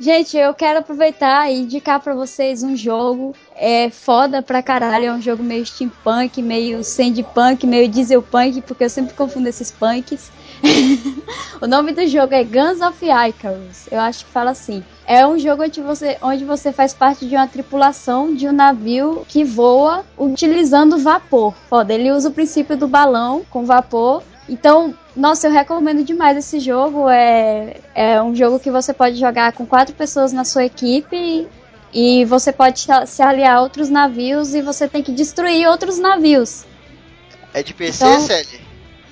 Gente, 0.00 0.36
eu 0.36 0.52
quero 0.52 0.80
aproveitar 0.80 1.48
e 1.48 1.60
indicar 1.60 2.00
para 2.00 2.14
vocês 2.14 2.64
um 2.64 2.76
jogo 2.76 3.36
é 3.54 3.88
foda 3.88 4.42
pra 4.42 4.62
caralho, 4.62 5.06
é 5.06 5.12
um 5.12 5.22
jogo 5.22 5.44
meio 5.44 5.64
steampunk, 5.64 6.42
meio 6.42 6.82
sandpunk, 6.82 7.66
meio 7.66 7.88
dieselpunk, 7.88 8.62
porque 8.62 8.84
eu 8.84 8.90
sempre 8.90 9.14
confundo 9.14 9.48
esses 9.48 9.70
punks. 9.70 10.30
o 11.60 11.66
nome 11.66 11.92
do 11.92 12.06
jogo 12.06 12.34
é 12.34 12.44
Guns 12.44 12.80
of 12.80 12.98
Icarus. 13.04 13.88
Eu 13.90 14.00
acho 14.00 14.24
que 14.24 14.30
fala 14.30 14.50
assim. 14.50 14.82
É 15.06 15.26
um 15.26 15.38
jogo 15.38 15.62
onde 15.62 15.80
você, 15.80 16.18
onde 16.20 16.44
você 16.44 16.72
faz 16.72 16.92
parte 16.92 17.26
de 17.26 17.34
uma 17.34 17.46
tripulação 17.46 18.34
de 18.34 18.48
um 18.48 18.52
navio 18.52 19.24
que 19.28 19.44
voa 19.44 20.04
utilizando 20.16 20.98
vapor. 20.98 21.54
Foda, 21.68 21.94
ele 21.94 22.12
usa 22.12 22.28
o 22.28 22.32
princípio 22.32 22.76
do 22.76 22.88
balão 22.88 23.42
com 23.48 23.64
vapor. 23.64 24.22
Então, 24.48 24.94
nossa, 25.14 25.46
eu 25.46 25.52
recomendo 25.52 26.04
demais 26.04 26.36
esse 26.36 26.60
jogo. 26.60 27.08
É, 27.08 27.76
é 27.94 28.22
um 28.22 28.34
jogo 28.34 28.58
que 28.58 28.70
você 28.70 28.92
pode 28.92 29.16
jogar 29.16 29.52
com 29.52 29.66
quatro 29.66 29.94
pessoas 29.94 30.32
na 30.32 30.44
sua 30.44 30.64
equipe 30.64 31.46
e 31.92 32.24
você 32.24 32.52
pode 32.52 32.86
se 33.06 33.22
aliar 33.22 33.56
a 33.56 33.62
outros 33.62 33.88
navios 33.88 34.54
e 34.54 34.60
você 34.60 34.86
tem 34.88 35.02
que 35.02 35.12
destruir 35.12 35.66
outros 35.68 35.98
navios. 35.98 36.64
É 37.54 37.62
de 37.62 37.72
PC, 37.72 38.04
então, 38.04 38.20
Sally? 38.20 38.67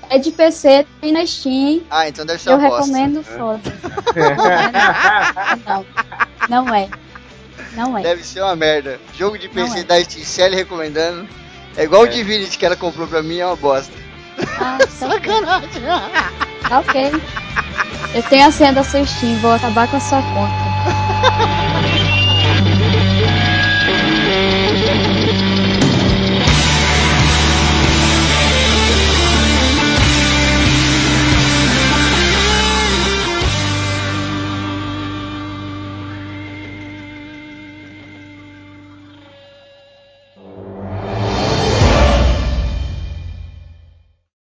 É 0.09 0.19
de 0.19 0.31
PC, 0.31 0.87
tem 1.01 1.13
na 1.13 1.27
Steam. 1.27 1.83
Ah, 1.91 2.09
então 2.09 2.25
deve 2.25 2.41
ser 2.41 2.51
Eu 2.51 2.59
recomendo 2.59 3.23
bosta. 3.23 3.39
foda. 3.39 3.73
não, 6.49 6.65
não 6.65 6.75
é. 6.75 6.89
Não 7.73 7.99
é. 7.99 8.03
Deve 8.03 8.25
ser 8.25 8.41
uma 8.43 8.57
merda. 8.57 9.01
Jogo 9.17 9.39
de 9.39 9.49
PC 9.49 9.81
é. 9.81 9.85
da 9.85 10.03
Steam, 10.03 10.25
Sally 10.25 10.57
recomendando. 10.57 11.29
É 11.77 11.85
igual 11.85 12.07
é. 12.07 12.09
o 12.09 12.11
Divinity 12.11 12.57
que 12.57 12.65
ela 12.65 12.77
comprou 12.77 13.07
pra 13.07 13.23
mim, 13.23 13.39
é 13.39 13.47
uma 13.47 13.57
bosta. 13.57 13.93
Ah, 14.59 14.79
Sacanagem. 14.89 15.83
Tá 16.69 16.81
ok. 16.81 17.11
Eu 18.15 18.23
tenho 18.25 18.47
a 18.47 18.51
senha 18.51 18.73
da 18.73 18.83
sua 18.85 19.05
Steam, 19.05 19.37
vou 19.41 19.53
acabar 19.53 19.89
com 19.91 19.97
a 19.97 20.01
sua 20.01 20.23
conta. 20.23 20.66